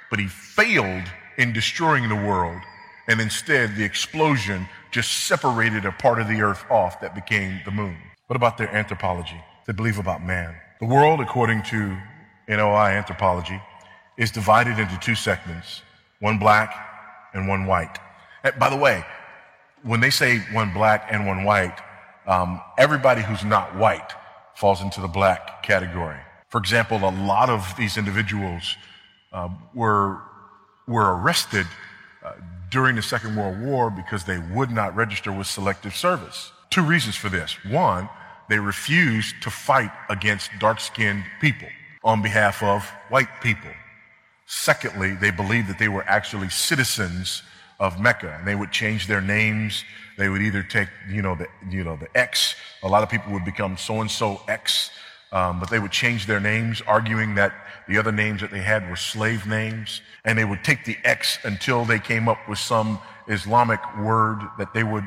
but 0.09 0.19
he 0.19 0.27
failed 0.27 1.03
in 1.37 1.53
destroying 1.53 2.07
the 2.09 2.15
world 2.15 2.61
and 3.07 3.19
instead, 3.19 3.75
the 3.75 3.83
explosion 3.83 4.67
just 4.91 5.25
separated 5.25 5.85
a 5.85 5.91
part 5.91 6.21
of 6.21 6.27
the 6.27 6.41
earth 6.41 6.63
off 6.69 7.01
that 7.01 7.15
became 7.15 7.59
the 7.65 7.71
moon. 7.71 7.97
What 8.27 8.37
about 8.37 8.57
their 8.57 8.73
anthropology? 8.73 9.41
They 9.67 9.73
believe 9.73 9.99
about 9.99 10.23
man. 10.23 10.55
The 10.79 10.85
world, 10.85 11.19
according 11.19 11.63
to 11.63 11.97
NOI 12.47 12.91
anthropology, 12.91 13.61
is 14.17 14.31
divided 14.31 14.79
into 14.79 14.97
two 14.99 15.15
segments, 15.15 15.81
one 16.19 16.37
black 16.37 16.73
and 17.33 17.47
one 17.47 17.65
white. 17.65 17.97
And 18.43 18.57
by 18.57 18.69
the 18.69 18.77
way, 18.77 19.03
when 19.81 19.99
they 19.99 20.09
say 20.09 20.39
one 20.53 20.71
black 20.71 21.07
and 21.11 21.27
one 21.27 21.43
white, 21.43 21.77
um, 22.25 22.61
everybody 22.77 23.21
who's 23.21 23.43
not 23.43 23.75
white 23.75 24.13
falls 24.55 24.81
into 24.81 25.01
the 25.01 25.07
black 25.07 25.61
category. 25.63 26.19
For 26.53 26.59
example, 26.59 26.97
a 26.99 27.09
lot 27.09 27.49
of 27.49 27.73
these 27.79 27.97
individuals 27.97 28.77
uh, 29.31 29.49
were, 29.73 30.21
were 30.87 31.15
arrested 31.15 31.65
uh, 32.23 32.33
during 32.69 32.95
the 32.95 33.01
Second 33.01 33.35
World 33.35 33.59
War 33.59 33.89
because 33.89 34.25
they 34.25 34.37
would 34.37 34.69
not 34.69 34.95
register 34.95 35.31
with 35.31 35.47
selective 35.47 35.95
service. 35.95 36.51
Two 36.69 36.83
reasons 36.83 37.15
for 37.15 37.29
this. 37.29 37.57
One, 37.65 38.07
they 38.49 38.59
refused 38.59 39.33
to 39.41 39.49
fight 39.49 39.89
against 40.11 40.51
dark 40.59 40.79
skinned 40.79 41.23
people 41.41 41.69
on 42.03 42.21
behalf 42.21 42.61
of 42.61 42.87
white 43.09 43.41
people. 43.41 43.71
Secondly, 44.45 45.15
they 45.15 45.31
believed 45.31 45.67
that 45.69 45.79
they 45.79 45.89
were 45.89 46.03
actually 46.03 46.49
citizens 46.49 47.41
of 47.79 47.99
Mecca 47.99 48.35
and 48.37 48.47
they 48.47 48.53
would 48.53 48.71
change 48.71 49.07
their 49.07 49.21
names. 49.21 49.85
They 50.19 50.29
would 50.29 50.43
either 50.43 50.61
take, 50.61 50.89
you 51.09 51.23
know, 51.23 51.33
the, 51.33 51.47
you 51.67 51.83
know, 51.83 51.95
the 51.95 52.15
X. 52.15 52.53
A 52.83 52.87
lot 52.87 53.01
of 53.01 53.09
people 53.09 53.33
would 53.33 53.43
become 53.43 53.75
so 53.75 54.01
and 54.01 54.11
so 54.11 54.39
X, 54.47 54.91
um, 55.33 55.59
but 55.59 55.69
they 55.71 55.79
would 55.79 55.91
change 55.91 56.27
their 56.27 56.39
names, 56.39 56.81
arguing 56.85 57.33
that 57.35 57.53
the 57.87 57.97
other 57.97 58.11
names 58.11 58.39
that 58.41 58.51
they 58.51 58.61
had 58.61 58.87
were 58.87 58.95
slave 58.95 59.47
names. 59.47 60.01
And 60.23 60.37
they 60.37 60.45
would 60.45 60.63
take 60.63 60.85
the 60.85 60.95
X 61.03 61.39
until 61.43 61.85
they 61.85 61.99
came 61.99 62.29
up 62.29 62.37
with 62.47 62.59
some 62.59 62.99
Islamic 63.27 63.79
word 63.97 64.41
that 64.59 64.73
they 64.75 64.83
would, 64.83 65.03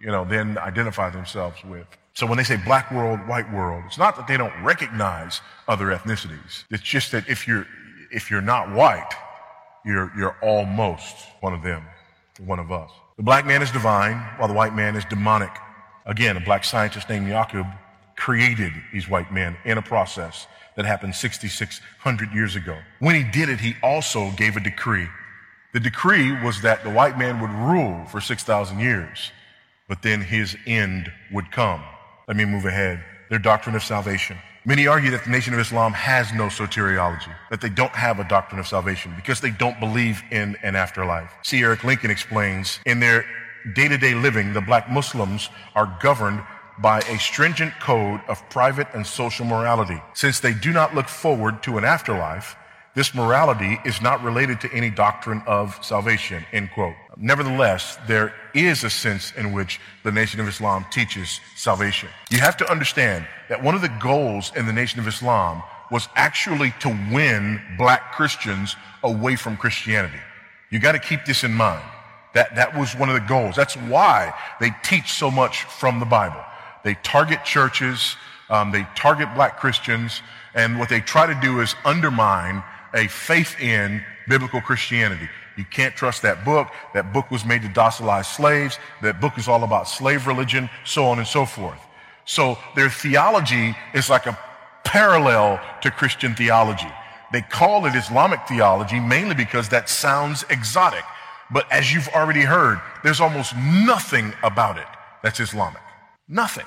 you 0.00 0.06
know, 0.06 0.24
then 0.24 0.56
identify 0.58 1.10
themselves 1.10 1.62
with. 1.64 1.86
So 2.14 2.24
when 2.24 2.38
they 2.38 2.44
say 2.44 2.56
black 2.56 2.92
world, 2.92 3.18
white 3.26 3.52
world, 3.52 3.82
it's 3.86 3.98
not 3.98 4.16
that 4.16 4.28
they 4.28 4.36
don't 4.36 4.54
recognize 4.62 5.40
other 5.66 5.86
ethnicities. 5.86 6.64
It's 6.70 6.82
just 6.82 7.10
that 7.10 7.28
if 7.28 7.48
you're, 7.48 7.66
if 8.12 8.30
you're 8.30 8.40
not 8.40 8.72
white, 8.72 9.10
you're, 9.84 10.12
you're 10.16 10.36
almost 10.40 11.16
one 11.40 11.52
of 11.52 11.62
them, 11.62 11.84
one 12.44 12.60
of 12.60 12.70
us. 12.70 12.90
The 13.16 13.24
black 13.24 13.44
man 13.44 13.60
is 13.60 13.72
divine 13.72 14.16
while 14.36 14.46
the 14.46 14.54
white 14.54 14.74
man 14.74 14.94
is 14.94 15.04
demonic. 15.06 15.50
Again, 16.06 16.36
a 16.36 16.40
black 16.40 16.62
scientist 16.62 17.08
named 17.08 17.26
Yaqub 17.26 17.76
created 18.18 18.72
these 18.92 19.08
white 19.08 19.32
men 19.32 19.56
in 19.64 19.78
a 19.78 19.82
process 19.82 20.46
that 20.76 20.84
happened 20.84 21.14
6,600 21.14 22.32
years 22.32 22.56
ago. 22.56 22.76
When 22.98 23.14
he 23.14 23.24
did 23.24 23.48
it, 23.48 23.60
he 23.60 23.74
also 23.82 24.30
gave 24.32 24.56
a 24.56 24.60
decree. 24.60 25.08
The 25.72 25.80
decree 25.80 26.32
was 26.42 26.60
that 26.62 26.82
the 26.82 26.90
white 26.90 27.18
man 27.18 27.40
would 27.40 27.50
rule 27.50 28.04
for 28.06 28.20
6,000 28.20 28.78
years, 28.78 29.32
but 29.88 30.02
then 30.02 30.20
his 30.20 30.56
end 30.66 31.10
would 31.32 31.50
come. 31.52 31.82
Let 32.26 32.36
me 32.36 32.44
move 32.44 32.64
ahead. 32.64 33.02
Their 33.30 33.38
doctrine 33.38 33.76
of 33.76 33.82
salvation. 33.82 34.36
Many 34.64 34.86
argue 34.86 35.10
that 35.12 35.24
the 35.24 35.30
Nation 35.30 35.54
of 35.54 35.60
Islam 35.60 35.92
has 35.92 36.32
no 36.32 36.46
soteriology, 36.46 37.34
that 37.50 37.60
they 37.60 37.70
don't 37.70 37.92
have 37.92 38.18
a 38.18 38.24
doctrine 38.24 38.58
of 38.58 38.66
salvation 38.66 39.12
because 39.16 39.40
they 39.40 39.50
don't 39.50 39.78
believe 39.80 40.22
in 40.30 40.56
an 40.62 40.76
afterlife. 40.76 41.32
C. 41.42 41.60
Eric 41.62 41.84
Lincoln 41.84 42.10
explains, 42.10 42.80
in 42.84 43.00
their 43.00 43.24
day-to-day 43.74 44.14
living, 44.14 44.52
the 44.52 44.60
black 44.60 44.90
Muslims 44.90 45.48
are 45.74 45.98
governed 46.02 46.42
by 46.80 47.00
a 47.00 47.18
stringent 47.18 47.72
code 47.80 48.20
of 48.28 48.42
private 48.50 48.88
and 48.94 49.06
social 49.06 49.44
morality. 49.44 50.00
Since 50.14 50.40
they 50.40 50.54
do 50.54 50.72
not 50.72 50.94
look 50.94 51.08
forward 51.08 51.62
to 51.64 51.78
an 51.78 51.84
afterlife, 51.84 52.56
this 52.94 53.14
morality 53.14 53.78
is 53.84 54.02
not 54.02 54.22
related 54.24 54.60
to 54.62 54.72
any 54.72 54.90
doctrine 54.90 55.42
of 55.46 55.78
salvation, 55.84 56.44
end 56.52 56.70
quote. 56.72 56.94
Nevertheless, 57.16 57.96
there 58.08 58.34
is 58.54 58.82
a 58.82 58.90
sense 58.90 59.32
in 59.36 59.52
which 59.52 59.80
the 60.02 60.10
Nation 60.10 60.40
of 60.40 60.48
Islam 60.48 60.84
teaches 60.90 61.40
salvation. 61.54 62.08
You 62.30 62.38
have 62.38 62.56
to 62.56 62.70
understand 62.70 63.26
that 63.48 63.62
one 63.62 63.74
of 63.74 63.82
the 63.82 63.96
goals 64.00 64.52
in 64.56 64.66
the 64.66 64.72
Nation 64.72 64.98
of 64.98 65.06
Islam 65.06 65.62
was 65.90 66.08
actually 66.16 66.72
to 66.80 66.88
win 67.12 67.60
black 67.76 68.12
Christians 68.12 68.74
away 69.02 69.36
from 69.36 69.56
Christianity. 69.56 70.18
You 70.70 70.78
got 70.80 70.92
to 70.92 70.98
keep 70.98 71.24
this 71.24 71.44
in 71.44 71.52
mind. 71.52 71.84
That, 72.34 72.54
that 72.56 72.76
was 72.76 72.94
one 72.94 73.08
of 73.08 73.14
the 73.14 73.26
goals. 73.26 73.56
That's 73.56 73.76
why 73.76 74.34
they 74.60 74.70
teach 74.82 75.12
so 75.12 75.30
much 75.30 75.62
from 75.64 75.98
the 75.98 76.04
Bible. 76.06 76.44
They 76.84 76.94
target 77.02 77.44
churches, 77.44 78.16
um, 78.50 78.72
they 78.72 78.86
target 78.94 79.28
black 79.34 79.58
Christians, 79.58 80.22
and 80.54 80.78
what 80.78 80.88
they 80.88 81.00
try 81.00 81.26
to 81.26 81.38
do 81.40 81.60
is 81.60 81.74
undermine 81.84 82.62
a 82.94 83.06
faith 83.08 83.58
in 83.60 84.02
biblical 84.28 84.60
Christianity. 84.60 85.28
You 85.56 85.64
can't 85.64 85.94
trust 85.94 86.22
that 86.22 86.44
book. 86.44 86.68
That 86.94 87.12
book 87.12 87.30
was 87.30 87.44
made 87.44 87.62
to 87.62 87.68
docilize 87.68 88.28
slaves. 88.28 88.78
That 89.02 89.20
book 89.20 89.36
is 89.38 89.48
all 89.48 89.64
about 89.64 89.88
slave 89.88 90.26
religion, 90.26 90.70
so 90.84 91.06
on 91.06 91.18
and 91.18 91.26
so 91.26 91.44
forth. 91.44 91.80
So 92.24 92.58
their 92.76 92.88
theology 92.88 93.74
is 93.92 94.08
like 94.08 94.26
a 94.26 94.38
parallel 94.84 95.60
to 95.82 95.90
Christian 95.90 96.34
theology. 96.34 96.90
They 97.32 97.42
call 97.42 97.86
it 97.86 97.94
Islamic 97.94 98.46
theology 98.46 99.00
mainly 99.00 99.34
because 99.34 99.68
that 99.70 99.88
sounds 99.88 100.44
exotic. 100.48 101.04
But 101.50 101.70
as 101.72 101.92
you've 101.92 102.08
already 102.08 102.42
heard, 102.42 102.80
there's 103.02 103.20
almost 103.20 103.56
nothing 103.56 104.32
about 104.42 104.78
it 104.78 104.86
that's 105.22 105.40
Islamic. 105.40 105.82
Nothing. 106.28 106.66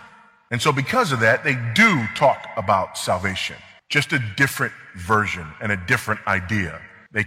And 0.50 0.62
so 0.62 0.72
because 0.72 1.12
of 1.12 1.20
that, 1.22 1.44
they 1.44 1.58
do 1.76 2.06
talk 2.16 2.46
about 2.58 2.98
salvation. 2.98 3.56
Just 3.90 4.12
a 4.14 4.20
different 4.36 4.74
version 4.96 5.48
and 5.62 5.72
a 5.72 5.78
different 5.78 6.20
idea. 6.28 6.82
They 7.12 7.26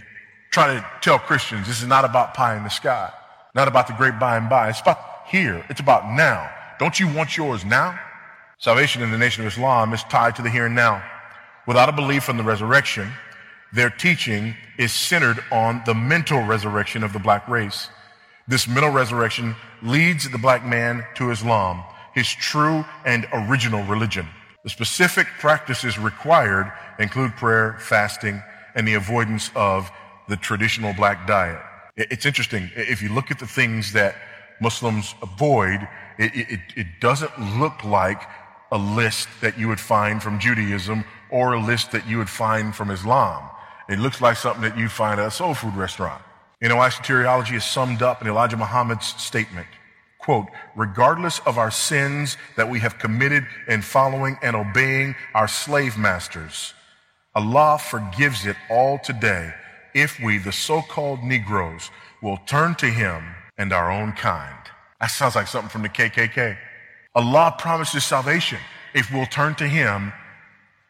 try 0.51 0.75
to 0.75 0.85
tell 1.01 1.19
Christians 1.19 1.67
this 1.67 1.81
is 1.81 1.87
not 1.87 2.05
about 2.05 2.33
pie 2.33 2.55
in 2.55 2.63
the 2.63 2.69
sky, 2.69 3.11
not 3.55 3.67
about 3.67 3.87
the 3.87 3.93
great 3.93 4.19
by 4.19 4.37
and 4.37 4.49
by. 4.49 4.69
It's 4.69 4.81
about 4.81 4.99
here. 5.27 5.65
It's 5.69 5.79
about 5.79 6.07
now. 6.11 6.49
Don't 6.77 6.99
you 6.99 7.07
want 7.07 7.37
yours 7.37 7.65
now? 7.65 7.99
Salvation 8.57 9.01
in 9.01 9.11
the 9.11 9.17
Nation 9.17 9.45
of 9.45 9.51
Islam 9.51 9.93
is 9.93 10.03
tied 10.03 10.35
to 10.35 10.41
the 10.41 10.49
here 10.49 10.65
and 10.65 10.75
now. 10.75 11.03
Without 11.67 11.89
a 11.89 11.91
belief 11.91 12.29
in 12.29 12.37
the 12.37 12.43
resurrection, 12.43 13.11
their 13.73 13.89
teaching 13.89 14.55
is 14.77 14.91
centered 14.91 15.43
on 15.51 15.81
the 15.85 15.93
mental 15.93 16.41
resurrection 16.41 17.03
of 17.03 17.11
the 17.11 17.19
black 17.19 17.47
race. 17.47 17.89
This 18.47 18.67
mental 18.67 18.91
resurrection 18.91 19.55
leads 19.81 20.29
the 20.29 20.37
black 20.37 20.63
man 20.63 21.05
to 21.15 21.31
Islam, 21.31 21.83
his 22.15 22.27
true 22.27 22.83
and 23.05 23.27
original 23.33 23.83
religion. 23.83 24.27
The 24.63 24.69
specific 24.69 25.27
practices 25.39 25.99
required 25.99 26.71
include 26.97 27.35
prayer, 27.35 27.77
fasting, 27.79 28.41
and 28.73 28.87
the 28.87 28.95
avoidance 28.95 29.51
of 29.55 29.91
the 30.27 30.37
traditional 30.37 30.93
black 30.93 31.27
diet. 31.27 31.61
It's 31.97 32.25
interesting. 32.25 32.71
If 32.75 33.01
you 33.01 33.09
look 33.09 33.29
at 33.29 33.37
the 33.37 33.45
things 33.45 33.93
that 33.93 34.15
Muslims 34.59 35.13
avoid, 35.21 35.87
it, 36.17 36.31
it, 36.35 36.59
it 36.75 36.87
doesn't 36.99 37.37
look 37.59 37.83
like 37.83 38.21
a 38.71 38.77
list 38.77 39.27
that 39.41 39.59
you 39.59 39.67
would 39.67 39.79
find 39.79 40.23
from 40.23 40.39
Judaism 40.39 41.05
or 41.29 41.53
a 41.53 41.59
list 41.59 41.91
that 41.91 42.07
you 42.07 42.17
would 42.17 42.29
find 42.29 42.73
from 42.73 42.89
Islam. 42.89 43.43
It 43.87 43.99
looks 43.99 44.19
like 44.21 44.37
something 44.37 44.63
that 44.63 44.77
you'd 44.77 44.91
find 44.91 45.19
at 45.19 45.27
a 45.27 45.31
soul 45.31 45.53
food 45.53 45.75
restaurant. 45.75 46.23
You 46.61 46.69
know, 46.69 46.75
soteriology 46.75 47.55
is 47.55 47.65
summed 47.65 48.01
up 48.01 48.21
in 48.21 48.27
Elijah 48.27 48.57
Muhammad's 48.57 49.07
statement 49.21 49.67
quote, 50.25 50.47
regardless 50.75 51.39
of 51.45 51.59
our 51.59 51.69
sins 51.69 52.35
that 52.57 52.67
we 52.67 52.79
have 52.79 52.97
committed 52.97 53.45
in 53.67 53.79
following 53.79 54.35
and 54.41 54.55
obeying 54.55 55.13
our 55.35 55.47
slave 55.47 55.99
masters, 55.99 56.73
Allah 57.35 57.77
forgives 57.77 58.47
it 58.47 58.55
all 58.67 58.97
today 58.97 59.53
if 59.93 60.19
we, 60.19 60.39
the 60.39 60.51
so-called 60.51 61.23
Negroes, 61.23 61.91
will 62.23 62.37
turn 62.47 62.73
to 62.75 62.87
Him 62.87 63.23
and 63.59 63.71
our 63.71 63.91
own 63.91 64.13
kind. 64.13 64.57
That 64.99 65.11
sounds 65.11 65.35
like 65.35 65.45
something 65.45 65.69
from 65.69 65.83
the 65.83 65.89
KKK. 65.89 66.57
Allah 67.13 67.55
promises 67.59 68.03
salvation 68.03 68.57
if 68.95 69.13
we'll 69.13 69.27
turn 69.27 69.53
to 69.55 69.67
Him 69.67 70.11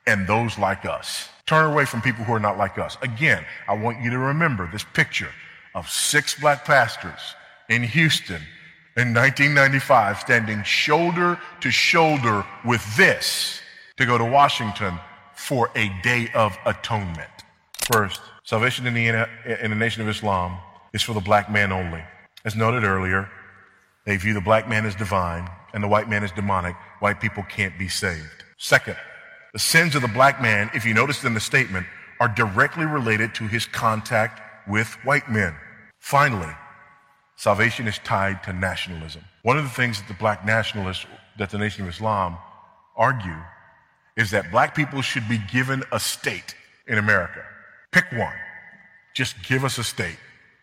and 0.08 0.26
those 0.26 0.58
like 0.58 0.86
us. 0.86 1.28
Turn 1.46 1.70
away 1.70 1.84
from 1.84 2.02
people 2.02 2.24
who 2.24 2.32
are 2.32 2.40
not 2.40 2.58
like 2.58 2.78
us. 2.78 2.98
Again, 3.02 3.46
I 3.68 3.76
want 3.76 4.02
you 4.02 4.12
to 4.12 4.18
remember 4.18 4.70
this 4.72 4.86
picture 4.94 5.32
of 5.74 5.90
six 5.90 6.40
black 6.40 6.64
pastors 6.64 7.20
in 7.68 7.84
Houston 7.84 8.42
in 8.98 9.14
1995 9.14 10.20
standing 10.20 10.64
shoulder 10.64 11.38
to 11.60 11.70
shoulder 11.70 12.46
with 12.64 12.82
this 12.96 13.60
to 13.98 14.06
go 14.06 14.18
to 14.18 14.24
Washington 14.24 14.98
for 15.36 15.70
a 15.76 15.90
day 16.02 16.30
of 16.34 16.58
atonement. 16.66 17.30
First, 17.92 18.22
salvation 18.44 18.88
in 18.88 18.94
the, 18.94 19.30
in 19.64 19.72
the 19.72 19.76
nation 19.76 20.02
of 20.02 20.08
Islam 20.08 20.58
is 20.94 21.02
for 21.02 21.14
the 21.14 21.20
black 21.20 21.52
man 21.52 21.74
only. 21.74 22.04
As 22.46 22.56
noted 22.56 22.84
earlier, 22.84 23.30
they 24.06 24.16
view 24.16 24.34
the 24.34 24.42
black 24.42 24.70
man 24.70 24.86
as 24.86 24.96
divine 24.96 25.50
and 25.74 25.84
the 25.84 25.88
white 25.88 26.10
man 26.10 26.24
as 26.24 26.32
demonic. 26.32 26.76
White 27.00 27.20
people 27.20 27.44
can't 27.44 27.78
be 27.78 27.90
saved. 27.90 28.46
Second, 28.58 28.96
the 29.52 29.60
sins 29.60 29.96
of 29.96 30.02
the 30.02 30.08
black 30.08 30.42
man, 30.42 30.70
if 30.74 30.86
you 30.86 30.94
notice 30.94 31.24
in 31.24 31.34
the 31.34 31.40
statement, 31.40 31.86
are 32.22 32.30
directly 32.30 32.86
related 32.86 33.36
to 33.36 33.48
his 33.48 33.66
contact 33.66 34.42
with 34.70 34.88
white 35.04 35.30
men. 35.30 35.54
Finally, 36.00 36.54
Salvation 37.36 37.88
is 37.88 37.98
tied 38.00 38.44
to 38.44 38.54
nationalism. 38.54 39.22
One 39.44 39.58
of 39.58 39.64
the 39.64 39.70
things 39.70 40.00
that 40.00 40.08
the 40.08 40.14
black 40.14 40.46
nationalists, 40.46 41.06
that 41.38 41.50
the 41.50 41.58
Nation 41.58 41.84
of 41.84 41.90
Islam 41.90 42.38
argue, 42.96 43.38
is 44.16 44.32
that 44.32 44.52
black 44.52 44.76
people 44.76 45.02
should 45.02 45.28
be 45.28 45.40
given 45.52 45.84
a 45.92 46.00
state 46.00 46.56
in 46.88 46.98
America. 46.98 47.44
Pick 47.92 48.12
one. 48.14 48.34
Just 49.14 49.36
give 49.48 49.64
us 49.64 49.78
a 49.78 49.84
state. 49.84 50.18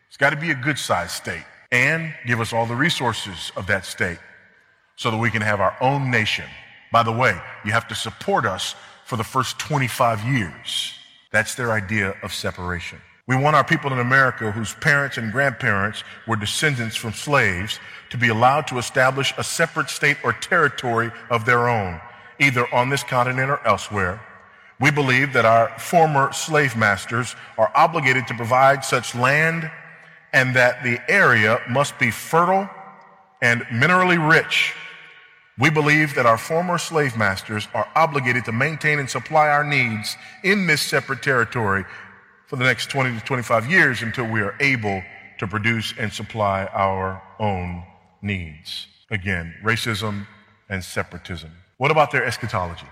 It's 0.08 0.16
got 0.16 0.30
to 0.30 0.37
be 0.37 0.50
a 0.50 0.54
good 0.54 0.78
sized 0.78 1.12
state 1.12 1.44
and 1.70 2.12
give 2.26 2.40
us 2.40 2.52
all 2.52 2.66
the 2.66 2.74
resources 2.74 3.52
of 3.56 3.66
that 3.66 3.85
state 3.85 4.18
so 4.96 5.11
that 5.11 5.16
we 5.16 5.30
can 5.30 5.42
have 5.42 5.61
our 5.61 5.76
own 5.80 6.11
nation. 6.11 6.44
By 6.92 7.02
the 7.02 7.12
way, 7.12 7.38
you 7.64 7.72
have 7.72 7.88
to 7.88 7.94
support 7.94 8.44
us 8.44 8.74
for 9.04 9.16
the 9.16 9.24
first 9.24 9.58
25 9.58 10.24
years. 10.24 10.94
That's 11.30 11.54
their 11.54 11.72
idea 11.72 12.14
of 12.22 12.32
separation. 12.32 12.98
We 13.28 13.37
want 13.37 13.54
our 13.54 13.64
people 13.64 13.92
in 13.92 14.00
America 14.00 14.50
whose 14.50 14.74
parents 14.74 15.16
and 15.16 15.30
grandparents 15.30 16.02
were 16.26 16.35
descendants 16.35 16.96
from 16.96 17.12
slaves 17.12 17.78
to 18.11 18.18
be 18.18 18.28
allowed 18.28 18.66
to 18.68 18.78
establish 18.78 19.32
a 19.38 19.44
separate 19.44 19.90
state 19.90 20.16
or 20.24 20.32
territory 20.32 21.12
of 21.30 21.44
their 21.44 21.68
own, 21.68 22.00
either 22.40 22.66
on 22.74 22.88
this 22.88 23.04
continent 23.04 23.48
or 23.48 23.64
elsewhere. 23.64 24.20
We 24.80 24.90
believe 24.90 25.32
that 25.35 25.44
our 25.44 25.68
former 25.78 26.32
slave 26.32 26.76
masters 26.76 27.37
are 27.56 27.70
obligated 27.76 28.26
to 28.26 28.35
provide 28.35 28.85
such 28.85 29.14
land 29.14 29.70
and 30.32 30.56
that 30.56 30.82
the 30.82 30.98
area 31.08 31.61
must 31.70 31.96
be 32.00 32.11
fertile 32.11 32.68
and 33.40 33.62
minerally 33.66 34.18
rich. 34.18 34.74
We 35.58 35.70
believe 35.70 36.16
that 36.16 36.26
our 36.26 36.38
former 36.38 36.78
slave 36.78 37.16
masters 37.16 37.68
are 37.74 37.87
obligated 37.94 38.44
to 38.46 38.52
maintain 38.52 38.98
and 38.98 39.08
supply 39.08 39.48
our 39.48 39.62
needs 39.62 40.16
in 40.42 40.66
this 40.66 40.82
separate 40.82 41.22
territory 41.22 41.85
for 42.52 42.56
the 42.56 42.64
next 42.64 42.90
20 42.90 43.18
to 43.18 43.24
25 43.24 43.70
years 43.70 44.02
until 44.02 44.26
we 44.26 44.42
are 44.42 44.54
able 44.60 45.02
to 45.38 45.46
produce 45.46 45.94
and 45.98 46.12
supply 46.12 46.66
our 46.74 47.22
own 47.40 47.82
needs. 48.20 48.88
Again, 49.10 49.54
racism 49.64 50.26
and 50.68 50.84
separatism. 50.84 51.50
What 51.78 51.90
about 51.90 52.10
their 52.10 52.26
eschatology? 52.26 52.84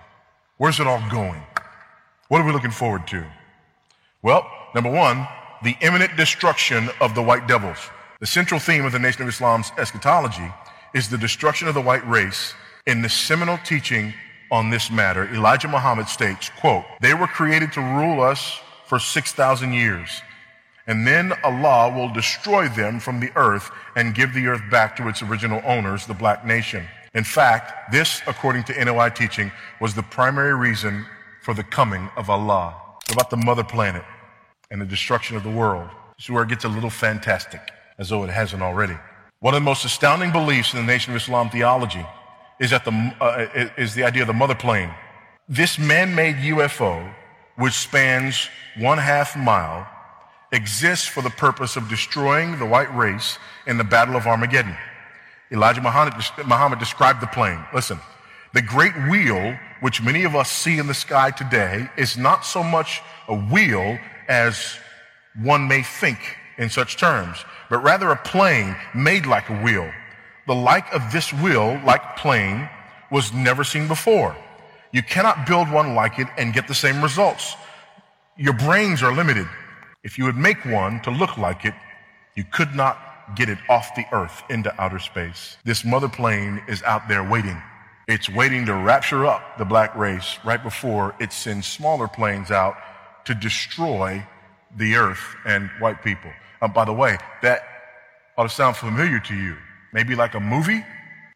Where's 0.56 0.80
it 0.80 0.86
all 0.86 1.02
going? 1.10 1.42
What 2.28 2.40
are 2.40 2.46
we 2.46 2.52
looking 2.52 2.70
forward 2.70 3.06
to? 3.08 3.22
Well, 4.22 4.50
number 4.74 4.90
one, 4.90 5.28
the 5.62 5.76
imminent 5.82 6.16
destruction 6.16 6.88
of 7.02 7.14
the 7.14 7.22
white 7.22 7.46
devils. 7.46 7.90
The 8.20 8.26
central 8.26 8.60
theme 8.60 8.86
of 8.86 8.92
the 8.92 8.98
Nation 8.98 9.24
of 9.24 9.28
Islam's 9.28 9.72
eschatology 9.76 10.50
is 10.94 11.10
the 11.10 11.18
destruction 11.18 11.68
of 11.68 11.74
the 11.74 11.82
white 11.82 12.08
race 12.08 12.54
in 12.86 13.02
the 13.02 13.10
seminal 13.10 13.58
teaching 13.58 14.14
on 14.50 14.70
this 14.70 14.90
matter. 14.90 15.28
Elijah 15.34 15.68
Muhammad 15.68 16.08
states, 16.08 16.50
quote, 16.58 16.86
they 17.02 17.12
were 17.12 17.26
created 17.26 17.74
to 17.74 17.82
rule 17.82 18.22
us 18.22 18.58
for 18.90 18.98
6,000 18.98 19.72
years. 19.72 20.20
And 20.88 21.06
then 21.06 21.32
Allah 21.44 21.94
will 21.94 22.12
destroy 22.12 22.68
them 22.68 22.98
from 22.98 23.20
the 23.20 23.30
earth 23.36 23.70
and 23.94 24.16
give 24.16 24.34
the 24.34 24.48
earth 24.48 24.62
back 24.68 24.96
to 24.96 25.06
its 25.06 25.22
original 25.22 25.62
owners, 25.64 26.06
the 26.06 26.14
black 26.14 26.44
nation. 26.44 26.84
In 27.14 27.22
fact, 27.22 27.92
this, 27.92 28.20
according 28.26 28.64
to 28.64 28.84
NOI 28.84 29.10
teaching, 29.10 29.52
was 29.80 29.94
the 29.94 30.02
primary 30.02 30.56
reason 30.56 31.06
for 31.40 31.54
the 31.54 31.62
coming 31.62 32.10
of 32.16 32.28
Allah. 32.28 32.74
It's 33.04 33.12
about 33.12 33.30
the 33.30 33.36
mother 33.36 33.62
planet 33.62 34.02
and 34.72 34.80
the 34.80 34.86
destruction 34.86 35.36
of 35.36 35.44
the 35.44 35.50
world. 35.62 35.88
This 36.16 36.24
is 36.24 36.30
where 36.30 36.42
it 36.42 36.48
gets 36.48 36.64
a 36.64 36.68
little 36.68 36.90
fantastic, 36.90 37.60
as 37.96 38.08
though 38.08 38.24
it 38.24 38.30
hasn't 38.30 38.60
already. 38.60 38.98
One 39.38 39.54
of 39.54 39.60
the 39.60 39.64
most 39.64 39.84
astounding 39.84 40.32
beliefs 40.32 40.74
in 40.74 40.80
the 40.80 40.92
Nation 40.92 41.12
of 41.12 41.16
Islam 41.16 41.48
theology 41.48 42.04
is 42.58 42.70
that 42.70 42.84
the, 42.84 43.14
uh, 43.20 43.46
is 43.78 43.94
the 43.94 44.02
idea 44.02 44.22
of 44.22 44.26
the 44.26 44.40
mother 44.42 44.56
plane. 44.56 44.90
This 45.48 45.78
man-made 45.78 46.36
UFO, 46.54 47.14
which 47.56 47.74
spans 47.74 48.48
one 48.78 48.98
half 48.98 49.36
mile, 49.36 49.86
exists 50.52 51.06
for 51.06 51.22
the 51.22 51.30
purpose 51.30 51.76
of 51.76 51.88
destroying 51.88 52.58
the 52.58 52.66
white 52.66 52.94
race 52.96 53.38
in 53.66 53.78
the 53.78 53.84
Battle 53.84 54.16
of 54.16 54.26
Armageddon. 54.26 54.76
Elijah 55.52 55.80
Muhammad, 55.80 56.14
Muhammad 56.46 56.78
described 56.78 57.20
the 57.20 57.26
plane. 57.26 57.64
Listen, 57.74 57.98
the 58.52 58.62
great 58.62 58.94
wheel, 59.08 59.56
which 59.80 60.02
many 60.02 60.24
of 60.24 60.34
us 60.34 60.50
see 60.50 60.78
in 60.78 60.86
the 60.86 60.94
sky 60.94 61.30
today, 61.30 61.88
is 61.96 62.16
not 62.16 62.44
so 62.44 62.62
much 62.62 63.02
a 63.28 63.34
wheel 63.34 63.98
as 64.28 64.76
one 65.42 65.68
may 65.68 65.82
think 65.82 66.18
in 66.58 66.68
such 66.68 66.96
terms, 66.96 67.44
but 67.68 67.78
rather 67.78 68.10
a 68.10 68.16
plane 68.16 68.76
made 68.94 69.26
like 69.26 69.48
a 69.48 69.62
wheel. 69.62 69.90
The 70.46 70.54
like 70.54 70.92
of 70.92 71.12
this 71.12 71.32
wheel, 71.32 71.80
like 71.84 72.16
plane, 72.16 72.68
was 73.10 73.32
never 73.32 73.64
seen 73.64 73.88
before. 73.88 74.36
You 74.92 75.02
cannot 75.02 75.46
build 75.46 75.70
one 75.70 75.94
like 75.94 76.18
it 76.18 76.28
and 76.36 76.52
get 76.52 76.66
the 76.66 76.74
same 76.74 77.02
results. 77.02 77.54
Your 78.36 78.54
brains 78.54 79.02
are 79.02 79.14
limited. 79.14 79.46
If 80.02 80.18
you 80.18 80.24
would 80.24 80.36
make 80.36 80.64
one 80.64 81.00
to 81.02 81.10
look 81.10 81.36
like 81.36 81.64
it, 81.64 81.74
you 82.34 82.44
could 82.44 82.74
not 82.74 82.98
get 83.36 83.48
it 83.48 83.58
off 83.68 83.94
the 83.94 84.04
earth 84.12 84.42
into 84.50 84.74
outer 84.80 84.98
space. 84.98 85.56
This 85.64 85.84
mother 85.84 86.08
plane 86.08 86.62
is 86.68 86.82
out 86.82 87.08
there 87.08 87.22
waiting. 87.22 87.60
It's 88.08 88.28
waiting 88.28 88.66
to 88.66 88.74
rapture 88.74 89.26
up 89.26 89.58
the 89.58 89.64
black 89.64 89.94
race 89.94 90.38
right 90.44 90.62
before 90.62 91.14
it 91.20 91.32
sends 91.32 91.66
smaller 91.66 92.08
planes 92.08 92.50
out 92.50 92.76
to 93.26 93.34
destroy 93.34 94.24
the 94.76 94.96
earth 94.96 95.36
and 95.46 95.70
white 95.78 96.02
people. 96.02 96.32
Um, 96.62 96.72
by 96.72 96.84
the 96.84 96.92
way, 96.92 97.18
that 97.42 97.62
ought 98.36 98.44
to 98.44 98.48
sound 98.48 98.76
familiar 98.76 99.20
to 99.20 99.34
you. 99.34 99.56
Maybe 99.92 100.14
like 100.14 100.34
a 100.34 100.40
movie, 100.40 100.84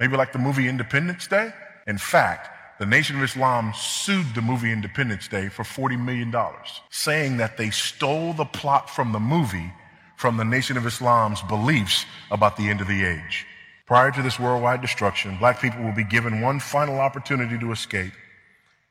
maybe 0.01 0.17
like 0.17 0.33
the 0.33 0.39
movie 0.39 0.69
Independence 0.69 1.27
Day. 1.27 1.53
In 1.87 1.99
fact, 1.99 2.51
the 2.79 2.87
Nation 2.87 3.17
of 3.17 3.23
Islam 3.23 3.73
sued 3.77 4.35
the 4.35 4.43
movie 4.43 4.73
Independence 4.73 5.29
Day 5.29 5.49
for 5.49 5.63
$40 5.63 6.03
million, 6.03 6.35
saying 6.91 7.37
that 7.37 7.57
they 7.57 7.71
stole 7.71 8.33
the 8.33 8.45
plot 8.45 8.91
from 8.91 9.13
the 9.13 9.21
movie 9.21 9.73
from 10.17 10.37
the 10.37 10.45
Nation 10.45 10.77
of 10.77 10.87
Islam's 10.87 11.43
beliefs 11.43 12.07
about 12.31 12.57
the 12.57 12.69
end 12.69 12.81
of 12.81 12.89
the 12.89 13.05
age. 13.05 13.47
Prior 13.87 14.11
to 14.11 14.23
this 14.23 14.41
worldwide 14.41 14.81
destruction, 14.81 15.37
black 15.39 15.61
people 15.61 15.83
will 15.83 15.93
be 15.93 16.05
given 16.05 16.41
one 16.41 16.59
final 16.59 16.99
opportunity 16.99 17.59
to 17.59 17.73
escape. 17.73 18.13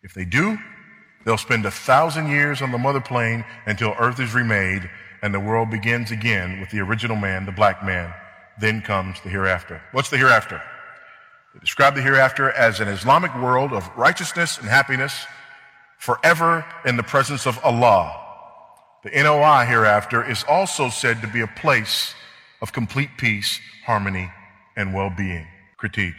If 0.04 0.14
they 0.14 0.26
do, 0.26 0.58
they'll 1.26 1.38
spend 1.38 1.66
a 1.66 1.72
thousand 1.72 2.28
years 2.28 2.62
on 2.62 2.72
the 2.72 2.78
mother 2.78 3.02
plane 3.02 3.44
until 3.66 3.96
earth 3.98 4.20
is 4.20 4.34
remade 4.34 4.90
and 5.24 5.34
the 5.34 5.40
world 5.40 5.72
begins 5.72 6.12
again 6.12 6.60
with 6.60 6.70
the 6.70 6.82
original 6.82 7.16
man, 7.16 7.46
the 7.46 7.52
black 7.52 7.84
man. 7.84 8.14
Then 8.60 8.82
comes 8.82 9.20
the 9.22 9.30
hereafter. 9.30 9.82
What's 9.94 10.10
the 10.10 10.18
hereafter? 10.18 10.62
They 11.54 11.60
describe 11.60 11.96
the 11.96 12.02
hereafter 12.02 12.52
as 12.52 12.80
an 12.80 12.88
Islamic 12.88 13.36
world 13.36 13.74
of 13.74 13.90
righteousness 13.96 14.58
and 14.58 14.68
happiness 14.68 15.26
forever 16.00 16.66
in 16.86 16.98
the 16.98 17.04
presence 17.04 17.46
of 17.46 17.60
Allah. 17.64 18.20
The 19.04 19.12
NOI 19.12 19.66
hereafter 19.66 20.28
is 20.28 20.44
also 20.48 20.90
said 20.90 21.22
to 21.22 21.28
be 21.28 21.42
a 21.42 21.48
place 21.48 22.16
of 22.62 22.72
complete 22.74 23.10
peace, 23.18 23.60
harmony, 23.86 24.32
and 24.76 24.94
well-being. 24.94 25.46
Critique. 25.78 26.16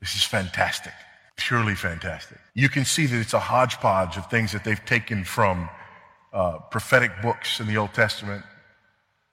This 0.00 0.16
is 0.16 0.24
fantastic. 0.24 0.92
Purely 1.36 1.74
fantastic. 1.74 2.38
You 2.54 2.68
can 2.68 2.84
see 2.84 3.06
that 3.06 3.20
it's 3.20 3.34
a 3.34 3.38
hodgepodge 3.38 4.16
of 4.16 4.28
things 4.30 4.52
that 4.52 4.64
they've 4.64 4.84
taken 4.84 5.24
from 5.24 5.68
uh, 6.32 6.58
prophetic 6.70 7.12
books 7.22 7.60
in 7.60 7.66
the 7.66 7.76
Old 7.76 7.92
Testament, 7.94 8.44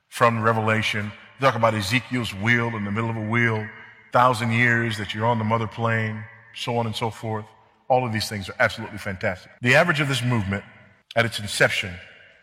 from 0.09 0.41
Revelation. 0.41 1.12
talk 1.39 1.55
about 1.55 1.73
Ezekiel's 1.73 2.33
wheel 2.33 2.75
in 2.75 2.83
the 2.83 2.91
middle 2.91 3.09
of 3.09 3.15
a 3.15 3.27
wheel, 3.29 3.65
thousand 4.11 4.51
years 4.51 4.97
that 4.97 5.13
you're 5.13 5.25
on 5.25 5.37
the 5.37 5.43
mother 5.43 5.67
plane, 5.67 6.23
so 6.53 6.77
on 6.77 6.85
and 6.85 6.95
so 6.95 7.09
forth. 7.09 7.45
All 7.87 8.05
of 8.05 8.13
these 8.13 8.29
things 8.29 8.49
are 8.49 8.55
absolutely 8.59 8.97
fantastic. 8.97 9.51
The 9.61 9.75
average 9.75 9.99
of 9.99 10.07
this 10.07 10.23
movement 10.23 10.63
at 11.15 11.25
its 11.25 11.39
inception 11.39 11.93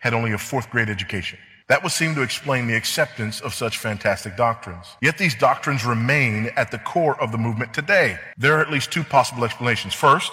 had 0.00 0.14
only 0.14 0.33
a 0.33 0.38
fourth 0.38 0.70
grade 0.70 0.88
education. 0.88 1.38
That 1.68 1.83
would 1.83 1.92
seem 1.92 2.14
to 2.14 2.22
explain 2.22 2.68
the 2.68 2.76
acceptance 2.76 3.40
of 3.40 3.52
such 3.55 3.79
fantastic 3.79 4.37
doctrines. 4.37 4.87
Yet 5.02 5.18
these 5.18 5.35
doctrines 5.35 5.85
remain 5.85 6.50
at 6.57 6.70
the 6.70 6.79
core 6.79 7.20
of 7.20 7.33
the 7.33 7.38
movement 7.38 7.74
today. 7.74 8.18
There 8.37 8.57
are 8.57 8.61
at 8.61 8.70
least 8.70 8.92
two 8.92 9.02
possible 9.02 9.44
explanations. 9.44 9.92
First, 9.92 10.33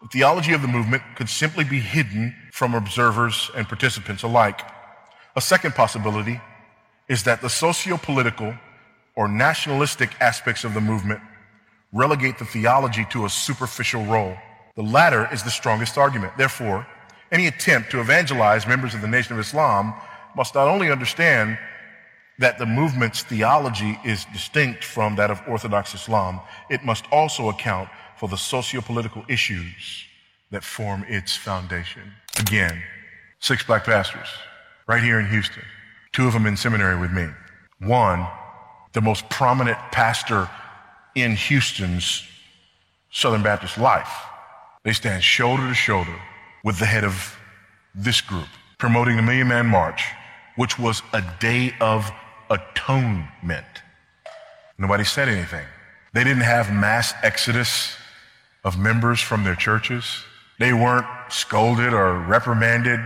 the 0.00 0.08
theology 0.08 0.54
of 0.54 0.62
the 0.62 0.68
movement 0.68 1.02
could 1.16 1.28
simply 1.28 1.64
be 1.64 1.80
hidden 1.80 2.34
from 2.52 2.74
observers 2.74 3.50
and 3.54 3.68
participants 3.68 4.22
alike. 4.22 4.62
A 5.34 5.40
second 5.40 5.74
possibility 5.74 6.40
is 7.08 7.24
that 7.24 7.42
the 7.42 7.50
socio-political 7.50 8.54
or 9.16 9.26
nationalistic 9.28 10.10
aspects 10.20 10.64
of 10.64 10.74
the 10.74 10.80
movement 10.80 11.20
relegate 11.92 12.38
the 12.38 12.44
theology 12.44 13.06
to 13.10 13.24
a 13.24 13.28
superficial 13.28 14.04
role. 14.04 14.36
The 14.76 14.82
latter 14.82 15.28
is 15.32 15.42
the 15.42 15.50
strongest 15.50 15.96
argument. 15.96 16.36
Therefore, 16.36 16.86
any 17.32 17.46
attempt 17.46 17.90
to 17.90 18.00
evangelize 18.00 18.66
members 18.66 18.94
of 18.94 19.00
the 19.00 19.08
Nation 19.08 19.32
of 19.32 19.40
Islam 19.40 19.94
must 20.36 20.54
not 20.54 20.68
only 20.68 20.90
understand 20.90 21.58
that 22.38 22.58
the 22.58 22.66
movement's 22.66 23.22
theology 23.22 23.98
is 24.04 24.26
distinct 24.32 24.84
from 24.84 25.16
that 25.16 25.30
of 25.30 25.40
Orthodox 25.48 25.94
Islam, 25.94 26.40
it 26.68 26.84
must 26.84 27.06
also 27.10 27.48
account 27.48 27.88
for 28.18 28.28
the 28.28 28.36
socio-political 28.36 29.24
issues 29.28 30.04
that 30.50 30.62
form 30.62 31.04
its 31.08 31.34
foundation. 31.34 32.02
Again, 32.38 32.82
six 33.40 33.64
black 33.64 33.84
pastors 33.84 34.28
right 34.86 35.02
here 35.02 35.18
in 35.18 35.26
Houston, 35.26 35.62
two 36.12 36.26
of 36.26 36.34
them 36.34 36.46
in 36.46 36.56
seminary 36.56 37.00
with 37.00 37.10
me. 37.10 37.26
One 37.80 38.26
the 38.96 39.02
most 39.02 39.28
prominent 39.28 39.76
pastor 39.92 40.48
in 41.14 41.36
Houston's 41.36 42.26
Southern 43.10 43.42
Baptist 43.42 43.76
life. 43.76 44.08
They 44.84 44.94
stand 44.94 45.22
shoulder 45.22 45.68
to 45.68 45.74
shoulder 45.74 46.18
with 46.64 46.78
the 46.78 46.86
head 46.86 47.04
of 47.04 47.36
this 47.94 48.22
group, 48.22 48.48
promoting 48.78 49.16
the 49.16 49.22
Million 49.22 49.48
Man 49.48 49.66
March, 49.66 50.02
which 50.56 50.78
was 50.78 51.02
a 51.12 51.22
day 51.40 51.74
of 51.78 52.10
atonement. 52.48 53.66
Nobody 54.78 55.04
said 55.04 55.28
anything. 55.28 55.66
They 56.14 56.24
didn't 56.24 56.44
have 56.44 56.72
mass 56.72 57.12
exodus 57.22 57.94
of 58.64 58.78
members 58.78 59.20
from 59.20 59.44
their 59.44 59.56
churches. 59.56 60.24
They 60.58 60.72
weren't 60.72 61.06
scolded 61.28 61.92
or 61.92 62.18
reprimanded 62.20 63.00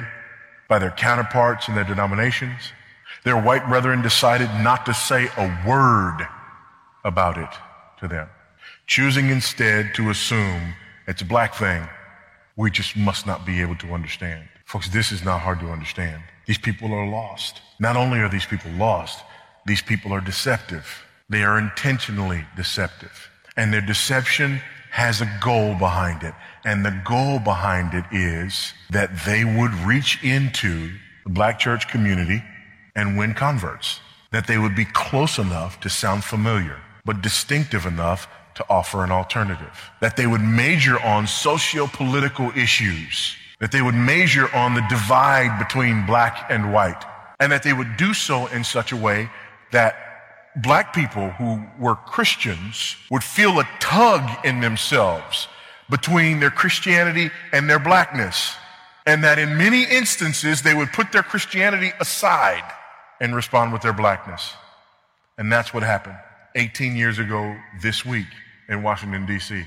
by 0.69 0.79
their 0.79 0.93
counterparts 0.93 1.67
in 1.67 1.75
their 1.75 1.83
denominations. 1.83 2.61
Their 3.25 3.41
white 3.41 3.69
brethren 3.69 4.03
decided 4.03 4.49
not 4.63 4.87
to 4.87 4.95
say 4.95 5.29
a 5.37 5.65
word 5.67 6.27
about 7.05 7.37
it 7.39 7.51
to 8.01 8.09
them, 8.09 8.29
choosing 8.87 9.31
instead 9.31 9.95
to 9.95 10.11
assume 10.11 10.75
it's 11.07 11.23
a 11.23 11.27
black 11.27 11.55
thing 11.55 11.87
we 12.57 12.71
just 12.71 12.97
must 12.97 13.27
not 13.27 13.47
be 13.47 13.61
able 13.61 13.77
to 13.77 13.93
understand. 13.93 14.47
Folks, 14.65 14.89
this 14.89 15.13
is 15.13 15.25
not 15.25 15.41
hard 15.41 15.61
to 15.61 15.71
understand. 15.71 16.23
These 16.47 16.59
people 16.59 16.93
are 16.93 17.07
lost. 17.07 17.61
Not 17.79 17.97
only 17.97 18.21
are 18.21 18.29
these 18.29 18.47
people 18.47 18.71
lost, 18.73 19.25
these 19.67 19.83
people 19.83 20.13
are 20.13 20.21
deceptive. 20.21 21.05
They 21.29 21.43
are 21.43 21.59
intentionally 21.59 22.45
deceptive. 22.57 23.31
And 23.57 23.73
their 23.73 23.81
deception 23.81 24.61
has 24.91 25.21
a 25.21 25.31
goal 25.41 25.75
behind 25.75 26.23
it. 26.23 26.35
And 26.65 26.85
the 26.85 27.01
goal 27.05 27.39
behind 27.39 27.95
it 27.95 28.05
is 28.13 28.73
that 28.91 29.25
they 29.25 29.45
would 29.45 29.73
reach 29.87 30.23
into 30.23 30.93
the 31.25 31.31
black 31.31 31.59
church 31.59 31.89
community 31.89 32.43
and 32.95 33.17
win 33.17 33.35
converts. 33.35 34.01
That 34.33 34.47
they 34.47 34.59
would 34.59 34.77
be 34.77 34.85
close 34.85 35.39
enough 35.39 35.81
to 35.81 35.91
sound 35.91 36.25
familiar, 36.25 36.79
but 37.05 37.23
distinctive 37.23 37.87
enough 37.87 38.29
to 38.55 38.65
offer 38.69 39.03
an 39.05 39.11
alternative. 39.11 39.91
That 40.01 40.17
they 40.17 40.27
would 40.27 40.41
major 40.41 41.01
on 41.01 41.27
socio-political 41.27 42.53
issues. 42.57 43.37
That 43.59 43.73
they 43.73 43.83
would 43.83 43.95
major 43.95 44.55
on 44.55 44.75
the 44.75 44.87
divide 44.89 45.59
between 45.59 46.07
black 46.07 46.47
and 46.49 46.73
white. 46.73 47.05
And 47.41 47.51
that 47.53 47.63
they 47.63 47.73
would 47.73 47.97
do 47.97 48.15
so 48.15 48.47
in 48.47 48.65
such 48.65 48.93
a 48.93 48.97
way 48.97 49.31
that 49.73 49.97
black 50.57 50.95
people 50.95 51.31
who 51.31 51.65
were 51.79 51.95
Christians 51.95 52.97
would 53.11 53.25
feel 53.25 53.59
a 53.61 53.69
tug 53.79 54.29
in 54.45 54.61
themselves 54.61 55.49
between 55.89 56.41
their 56.41 56.51
Christianity 56.51 57.31
and 57.53 57.69
their 57.69 57.79
blackness. 57.79 58.55
And 59.07 59.25
that 59.25 59.39
in 59.39 59.57
many 59.57 59.85
instances, 59.85 60.63
they 60.63 60.75
would 60.75 60.93
put 60.93 61.13
their 61.13 61.23
Christianity 61.23 61.93
aside 62.01 62.63
and 63.21 63.35
respond 63.35 63.73
with 63.73 63.83
their 63.83 63.93
blackness. 63.93 64.55
And 65.39 65.53
that's 65.53 65.73
what 65.73 65.83
happened 65.83 66.17
18 66.55 66.97
years 66.97 67.19
ago 67.19 67.57
this 67.81 68.05
week 68.05 68.27
in 68.69 68.83
Washington, 68.83 69.27
D.C., 69.27 69.65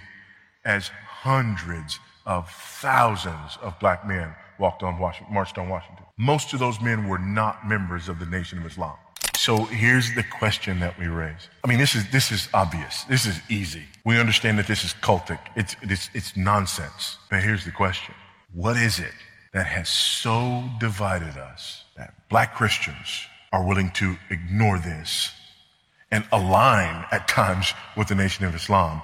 as 0.65 0.87
hundreds 0.87 1.99
of 2.25 2.49
thousands 2.49 3.57
of 3.61 3.77
black 3.79 4.07
men 4.07 4.33
walked 4.59 4.83
on 4.83 4.97
Washington, 4.97 5.33
marched 5.33 5.57
on 5.57 5.69
Washington. 5.69 6.05
Most 6.17 6.53
of 6.53 6.59
those 6.59 6.79
men 6.81 7.07
were 7.07 7.17
not 7.17 7.67
members 7.67 8.07
of 8.07 8.19
the 8.19 8.25
Nation 8.25 8.59
of 8.59 8.65
Islam. 8.65 8.95
So 9.35 9.65
here's 9.65 10.13
the 10.15 10.23
question 10.23 10.79
that 10.79 10.97
we 10.97 11.07
raise. 11.07 11.49
I 11.63 11.67
mean, 11.67 11.79
this 11.79 11.95
is, 11.95 12.09
this 12.11 12.31
is 12.31 12.47
obvious. 12.53 13.03
This 13.05 13.25
is 13.25 13.41
easy. 13.49 13.83
We 14.05 14.17
understand 14.19 14.57
that 14.59 14.67
this 14.67 14.85
is 14.85 14.93
cultic. 14.93 15.39
It's, 15.55 15.75
it's, 15.81 16.09
it's 16.13 16.37
nonsense. 16.37 17.17
But 17.29 17.43
here's 17.43 17.65
the 17.65 17.71
question. 17.71 18.15
What 18.53 18.77
is 18.77 18.99
it 18.99 19.13
that 19.53 19.65
has 19.65 19.89
so 19.89 20.63
divided 20.79 21.37
us 21.37 21.83
that 21.97 22.13
black 22.29 22.55
Christians 22.55 23.27
are 23.53 23.65
willing 23.65 23.91
to 23.91 24.17
ignore 24.29 24.79
this 24.79 25.31
and 26.11 26.27
align 26.31 27.05
at 27.11 27.27
times 27.27 27.73
with 27.95 28.07
the 28.07 28.15
Nation 28.15 28.45
of 28.45 28.53
Islam 28.53 29.01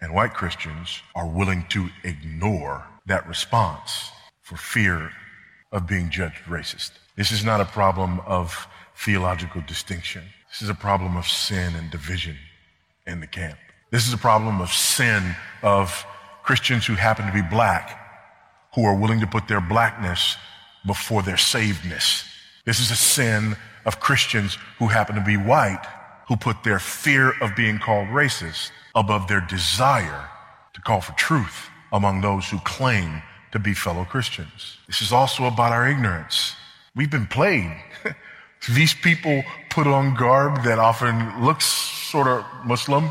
and 0.00 0.12
white 0.12 0.34
Christians 0.34 1.00
are 1.14 1.26
willing 1.26 1.64
to 1.70 1.88
ignore 2.02 2.84
that 3.06 3.26
response 3.26 4.10
for 4.42 4.56
fear 4.56 5.12
of 5.70 5.86
being 5.86 6.10
judged 6.10 6.44
racist. 6.48 6.90
This 7.16 7.30
is 7.30 7.44
not 7.44 7.60
a 7.60 7.64
problem 7.64 8.20
of 8.26 8.66
theological 8.96 9.62
distinction. 9.66 10.24
This 10.50 10.62
is 10.62 10.68
a 10.68 10.74
problem 10.74 11.16
of 11.16 11.26
sin 11.26 11.74
and 11.76 11.90
division 11.90 12.36
in 13.06 13.20
the 13.20 13.26
camp. 13.26 13.58
This 13.90 14.06
is 14.06 14.12
a 14.12 14.18
problem 14.18 14.60
of 14.60 14.72
sin 14.72 15.36
of 15.62 16.04
Christians 16.42 16.86
who 16.86 16.94
happen 16.94 17.26
to 17.26 17.32
be 17.32 17.42
black, 17.42 17.98
who 18.74 18.84
are 18.84 18.96
willing 18.96 19.20
to 19.20 19.26
put 19.26 19.46
their 19.46 19.60
blackness 19.60 20.36
before 20.86 21.22
their 21.22 21.36
savedness. 21.36 22.31
This 22.64 22.78
is 22.78 22.90
a 22.90 22.96
sin 22.96 23.56
of 23.84 23.98
Christians 23.98 24.56
who 24.78 24.86
happen 24.86 25.16
to 25.16 25.20
be 25.20 25.36
white, 25.36 25.84
who 26.28 26.36
put 26.36 26.62
their 26.62 26.78
fear 26.78 27.32
of 27.40 27.56
being 27.56 27.78
called 27.78 28.08
racist 28.08 28.70
above 28.94 29.26
their 29.26 29.40
desire 29.40 30.28
to 30.74 30.80
call 30.80 31.00
for 31.00 31.12
truth 31.12 31.68
among 31.92 32.20
those 32.20 32.48
who 32.48 32.58
claim 32.60 33.22
to 33.50 33.58
be 33.58 33.74
fellow 33.74 34.04
Christians. 34.04 34.78
This 34.86 35.02
is 35.02 35.12
also 35.12 35.44
about 35.44 35.72
our 35.72 35.88
ignorance. 35.88 36.54
We've 36.94 37.10
been 37.10 37.26
played. 37.26 37.72
These 38.68 38.94
people 38.94 39.42
put 39.70 39.88
on 39.88 40.14
garb 40.14 40.62
that 40.62 40.78
often 40.78 41.44
looks 41.44 41.64
sort 41.64 42.28
of 42.28 42.44
Muslim, 42.64 43.10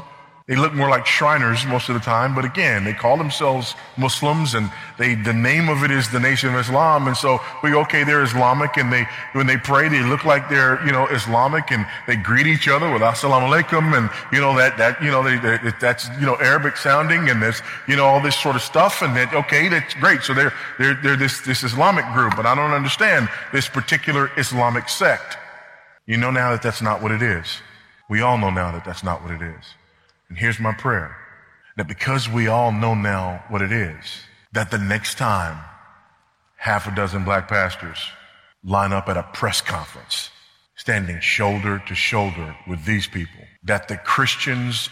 they 0.52 0.58
look 0.58 0.74
more 0.74 0.90
like 0.90 1.06
Shriners 1.06 1.66
most 1.66 1.88
of 1.88 1.96
the 1.96 2.02
time, 2.02 2.36
but 2.36 2.44
again, 2.44 2.84
they 2.84 2.92
call 2.92 3.16
themselves 3.16 3.74
Muslims 3.96 4.54
and 4.54 4.70
they, 4.98 5.16
the 5.16 5.32
name 5.32 5.70
of 5.70 5.86
it 5.86 5.92
is 5.92 6.12
the 6.12 6.20
Nation 6.20 6.54
of 6.54 6.60
Islam. 6.60 7.08
And 7.08 7.16
so 7.16 7.40
we 7.64 7.74
okay, 7.74 8.04
they're 8.04 8.22
Islamic 8.22 8.76
and 8.76 8.92
they, 8.92 9.08
when 9.32 9.48
they 9.48 9.56
pray, 9.56 9.88
they 9.88 10.04
look 10.04 10.26
like 10.26 10.50
they're, 10.50 10.86
you 10.86 10.92
know, 10.92 11.08
Islamic 11.08 11.72
and 11.72 11.88
they 12.06 12.18
greet 12.18 12.48
each 12.48 12.68
other 12.68 12.92
with 12.92 13.02
assalamu 13.02 13.48
alaikum 13.48 13.98
and, 13.98 14.10
you 14.34 14.42
know, 14.42 14.54
that, 14.58 14.78
that, 14.78 15.02
you 15.02 15.10
know, 15.10 15.24
they, 15.24 15.38
they, 15.38 15.72
that's, 15.80 16.10
you 16.20 16.26
know, 16.26 16.36
Arabic 16.42 16.76
sounding 16.76 17.30
and 17.30 17.42
there's, 17.42 17.62
you 17.88 17.96
know, 17.96 18.04
all 18.04 18.20
this 18.20 18.36
sort 18.36 18.58
of 18.58 18.62
stuff. 18.62 19.02
And 19.02 19.16
that, 19.16 19.34
okay, 19.34 19.70
that's 19.70 19.94
great. 19.94 20.22
So 20.22 20.34
they're, 20.34 20.52
they're, 20.78 20.96
they're 20.96 21.16
this, 21.16 21.40
this 21.40 21.64
Islamic 21.64 22.04
group, 22.14 22.36
but 22.36 22.46
I 22.46 22.56
don't 22.56 22.72
understand 22.72 23.30
this 23.54 23.70
particular 23.70 24.30
Islamic 24.36 24.90
sect. 24.90 25.38
You 26.06 26.18
know 26.18 26.30
now 26.30 26.52
that 26.52 26.62
that's 26.62 26.82
not 26.82 27.02
what 27.02 27.14
it 27.14 27.22
is. 27.22 27.62
We 28.10 28.20
all 28.20 28.38
know 28.38 28.50
now 28.50 28.74
that 28.74 28.84
that's 28.84 29.02
not 29.02 29.24
what 29.24 29.32
it 29.32 29.42
is. 29.42 29.76
And 30.32 30.38
here's 30.38 30.62
my 30.62 30.72
prayer 30.72 31.14
that 31.76 31.90
because 31.90 32.30
we 32.30 32.48
all 32.48 32.72
know 32.72 32.96
now 32.96 33.44
what 33.50 33.62
it 33.62 33.74
is, 33.74 34.22
that 34.54 34.72
the 34.72 34.78
next 34.78 35.18
time 35.18 35.62
half 36.56 36.88
a 36.88 36.96
dozen 36.96 37.26
black 37.26 37.50
pastors 37.50 37.98
line 38.64 38.94
up 38.94 39.10
at 39.10 39.18
a 39.18 39.24
press 39.34 39.60
conference, 39.60 40.30
standing 40.78 41.20
shoulder 41.20 41.84
to 41.86 41.94
shoulder 41.94 42.56
with 42.66 42.86
these 42.86 43.08
people, 43.08 43.42
that 43.66 43.90
the 43.90 43.98
Christians 43.98 44.88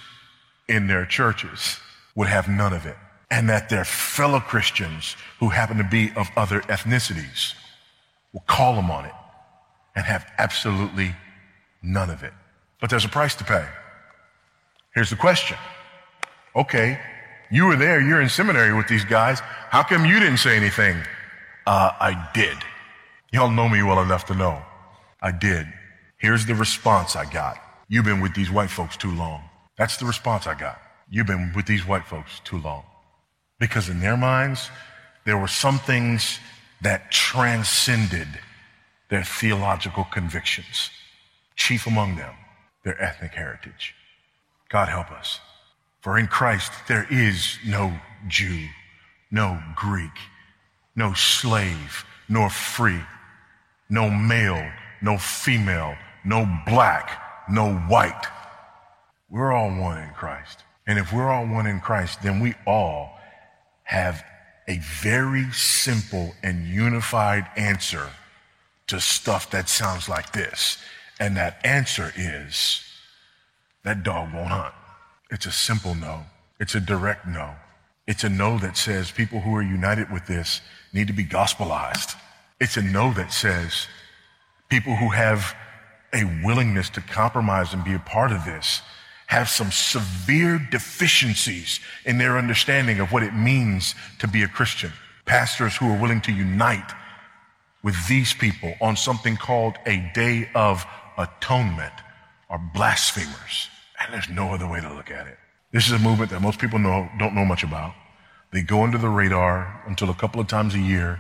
in 0.67 0.87
their 0.87 1.05
churches 1.05 1.79
would 2.15 2.27
have 2.27 2.49
none 2.49 2.73
of 2.73 2.85
it. 2.85 2.97
And 3.31 3.47
that 3.47 3.69
their 3.69 3.85
fellow 3.85 4.41
Christians 4.41 5.15
who 5.39 5.47
happen 5.47 5.77
to 5.77 5.85
be 5.85 6.11
of 6.17 6.27
other 6.35 6.59
ethnicities 6.63 7.53
will 8.33 8.43
call 8.45 8.75
them 8.75 8.91
on 8.91 9.05
it 9.05 9.15
and 9.95 10.03
have 10.03 10.29
absolutely 10.37 11.15
none 11.81 12.09
of 12.09 12.23
it. 12.23 12.33
But 12.81 12.89
there's 12.89 13.05
a 13.05 13.09
price 13.09 13.35
to 13.35 13.45
pay. 13.45 13.65
Here's 14.93 15.09
the 15.09 15.15
question. 15.15 15.57
Okay, 16.55 16.99
you 17.51 17.65
were 17.65 17.75
there, 17.75 18.01
you're 18.01 18.21
in 18.21 18.29
seminary 18.29 18.73
with 18.73 18.87
these 18.87 19.05
guys. 19.05 19.39
How 19.69 19.83
come 19.83 20.05
you 20.05 20.19
didn't 20.19 20.37
say 20.37 20.55
anything? 20.55 20.97
Uh, 21.65 21.91
I 21.99 22.29
did. 22.33 22.57
Y'all 23.31 23.51
know 23.51 23.69
me 23.69 23.83
well 23.83 24.01
enough 24.01 24.25
to 24.25 24.35
know. 24.35 24.61
I 25.21 25.31
did. 25.31 25.67
Here's 26.17 26.45
the 26.45 26.55
response 26.55 27.15
I 27.15 27.31
got. 27.31 27.57
You've 27.87 28.05
been 28.05 28.21
with 28.21 28.33
these 28.33 28.51
white 28.51 28.69
folks 28.69 28.97
too 28.97 29.11
long. 29.11 29.43
That's 29.77 29.97
the 29.97 30.05
response 30.05 30.47
I 30.47 30.55
got. 30.55 30.81
You've 31.09 31.27
been 31.27 31.53
with 31.55 31.65
these 31.65 31.87
white 31.87 32.05
folks 32.05 32.39
too 32.43 32.57
long. 32.57 32.83
Because 33.59 33.89
in 33.89 33.99
their 33.99 34.17
minds, 34.17 34.69
there 35.25 35.37
were 35.37 35.47
some 35.47 35.79
things 35.79 36.39
that 36.81 37.11
transcended 37.11 38.27
their 39.09 39.23
theological 39.23 40.05
convictions. 40.05 40.91
Chief 41.55 41.87
among 41.87 42.15
them, 42.15 42.33
their 42.83 43.01
ethnic 43.01 43.33
heritage. 43.33 43.95
God 44.69 44.87
help 44.87 45.11
us. 45.11 45.39
For 46.01 46.17
in 46.17 46.27
Christ 46.27 46.71
there 46.87 47.07
is 47.09 47.57
no 47.65 47.93
Jew, 48.27 48.67
no 49.31 49.61
Greek, 49.75 50.11
no 50.95 51.13
slave, 51.13 52.05
nor 52.27 52.49
free, 52.49 53.01
no 53.89 54.09
male, 54.09 54.71
no 55.01 55.17
female, 55.17 55.95
no 56.23 56.47
black, 56.65 57.21
no 57.49 57.73
white. 57.73 58.25
We're 59.29 59.51
all 59.51 59.69
one 59.69 59.97
in 59.97 60.09
Christ. 60.13 60.63
And 60.87 60.97
if 60.97 61.11
we're 61.13 61.29
all 61.29 61.45
one 61.45 61.67
in 61.67 61.79
Christ, 61.79 62.21
then 62.21 62.39
we 62.39 62.53
all 62.65 63.19
have 63.83 64.23
a 64.67 64.79
very 64.79 65.51
simple 65.51 66.33
and 66.43 66.67
unified 66.67 67.47
answer 67.55 68.09
to 68.87 68.99
stuff 68.99 69.51
that 69.51 69.69
sounds 69.69 70.07
like 70.07 70.31
this. 70.31 70.77
And 71.19 71.37
that 71.37 71.59
answer 71.63 72.13
is 72.15 72.83
that 73.83 74.03
dog 74.03 74.33
won't 74.33 74.49
hunt. 74.49 74.73
It's 75.31 75.45
a 75.45 75.51
simple 75.51 75.95
no. 75.95 76.21
It's 76.59 76.75
a 76.75 76.79
direct 76.79 77.27
no. 77.27 77.53
It's 78.07 78.23
a 78.23 78.29
no 78.29 78.57
that 78.57 78.75
says 78.75 79.11
people 79.11 79.39
who 79.39 79.55
are 79.55 79.61
united 79.61 80.11
with 80.11 80.25
this 80.25 80.61
need 80.93 81.07
to 81.07 81.13
be 81.13 81.23
gospelized. 81.23 82.15
It's 82.59 82.75
a 82.75 82.81
no 82.81 83.13
that 83.13 83.31
says 83.31 83.87
people 84.69 84.95
who 84.95 85.09
have 85.09 85.55
a 86.11 86.23
willingness 86.43 86.89
to 86.89 87.01
compromise 87.01 87.73
and 87.73 87.83
be 87.83 87.93
a 87.93 87.99
part 87.99 88.31
of 88.31 88.43
this 88.45 88.81
have 89.27 89.47
some 89.47 89.71
severe 89.71 90.57
deficiencies 90.71 91.79
in 92.03 92.17
their 92.17 92.37
understanding 92.37 92.99
of 92.99 93.11
what 93.11 93.21
it 93.21 93.33
means 93.35 93.93
to 94.17 94.27
be 94.27 94.41
a 94.41 94.47
Christian. 94.47 94.91
Pastors 95.25 95.77
who 95.77 95.87
are 95.93 96.01
willing 96.01 96.21
to 96.21 96.31
unite 96.31 96.91
with 97.83 97.95
these 98.07 98.33
people 98.33 98.73
on 98.81 98.97
something 98.97 99.37
called 99.37 99.75
a 99.85 100.11
day 100.15 100.49
of 100.55 100.83
atonement 101.17 101.93
are 102.49 102.59
blasphemers. 102.73 103.69
And 103.99 104.13
there's 104.13 104.29
no 104.29 104.53
other 104.53 104.67
way 104.67 104.81
to 104.81 104.93
look 104.93 105.11
at 105.11 105.27
it. 105.27 105.37
This 105.71 105.85
is 105.85 105.91
a 105.93 105.99
movement 105.99 106.31
that 106.31 106.41
most 106.41 106.59
people 106.59 106.79
know, 106.79 107.09
don't 107.19 107.35
know 107.35 107.45
much 107.45 107.63
about. 107.63 107.93
They 108.51 108.61
go 108.61 108.83
under 108.83 108.97
the 108.97 109.09
radar 109.09 109.83
until 109.85 110.09
a 110.09 110.15
couple 110.15 110.41
of 110.41 110.47
times 110.47 110.73
a 110.73 110.79
year 110.79 111.19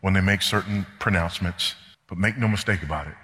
when 0.00 0.14
they 0.14 0.20
make 0.20 0.42
certain 0.42 0.86
pronouncements. 0.98 1.74
But 2.08 2.18
make 2.18 2.36
no 2.36 2.48
mistake 2.48 2.82
about 2.82 3.06
it. 3.06 3.14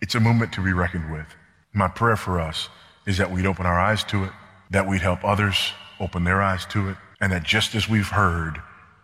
It's 0.00 0.14
a 0.14 0.20
movement 0.20 0.52
to 0.54 0.62
be 0.62 0.72
reckoned 0.72 1.12
with. 1.12 1.26
My 1.72 1.88
prayer 1.88 2.16
for 2.16 2.40
us 2.40 2.68
is 3.06 3.18
that 3.18 3.30
we'd 3.30 3.46
open 3.46 3.66
our 3.66 3.78
eyes 3.78 4.02
to 4.04 4.24
it, 4.24 4.32
that 4.70 4.86
we'd 4.88 5.02
help 5.02 5.24
others 5.24 5.72
open 6.00 6.24
their 6.24 6.42
eyes 6.42 6.66
to 6.66 6.88
it, 6.88 6.96
and 7.20 7.32
that 7.32 7.44
just 7.44 7.74
as 7.74 7.88
we've 7.88 8.08
heard 8.08 8.60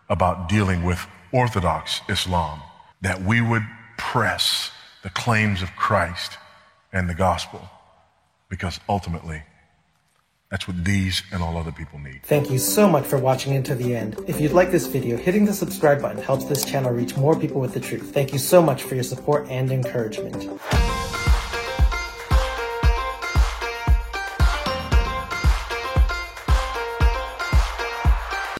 about 0.09 0.49
dealing 0.49 0.83
with 0.83 0.99
Orthodox 1.31 2.01
Islam, 2.09 2.61
that 3.01 3.21
we 3.21 3.41
would 3.41 3.63
press 3.97 4.71
the 5.03 5.09
claims 5.11 5.61
of 5.61 5.75
Christ 5.75 6.37
and 6.91 7.09
the 7.09 7.13
gospel 7.13 7.69
because 8.49 8.79
ultimately, 8.87 9.43
that's 10.49 10.67
what 10.67 10.83
these 10.85 11.23
and 11.31 11.43
all 11.43 11.57
other 11.57 11.73
people 11.73 11.99
need. 11.99 12.21
Thank 12.23 12.49
you 12.49 12.57
so 12.57 12.87
much 12.87 13.05
for 13.05 13.17
watching 13.17 13.53
into 13.53 13.75
the 13.75 13.95
end. 13.95 14.17
If 14.27 14.39
you'd 14.39 14.53
like 14.53 14.71
this 14.71 14.87
video, 14.87 15.17
hitting 15.17 15.45
the 15.45 15.53
subscribe 15.53 16.01
button 16.01 16.21
helps 16.21 16.45
this 16.45 16.63
channel 16.63 16.91
reach 16.91 17.17
more 17.17 17.37
people 17.37 17.59
with 17.59 17.73
the 17.73 17.81
truth. 17.81 18.13
Thank 18.13 18.31
you 18.31 18.39
so 18.39 18.61
much 18.61 18.83
for 18.83 18.95
your 18.95 19.03
support 19.03 19.47
and 19.49 19.71
encouragement. 19.71 20.49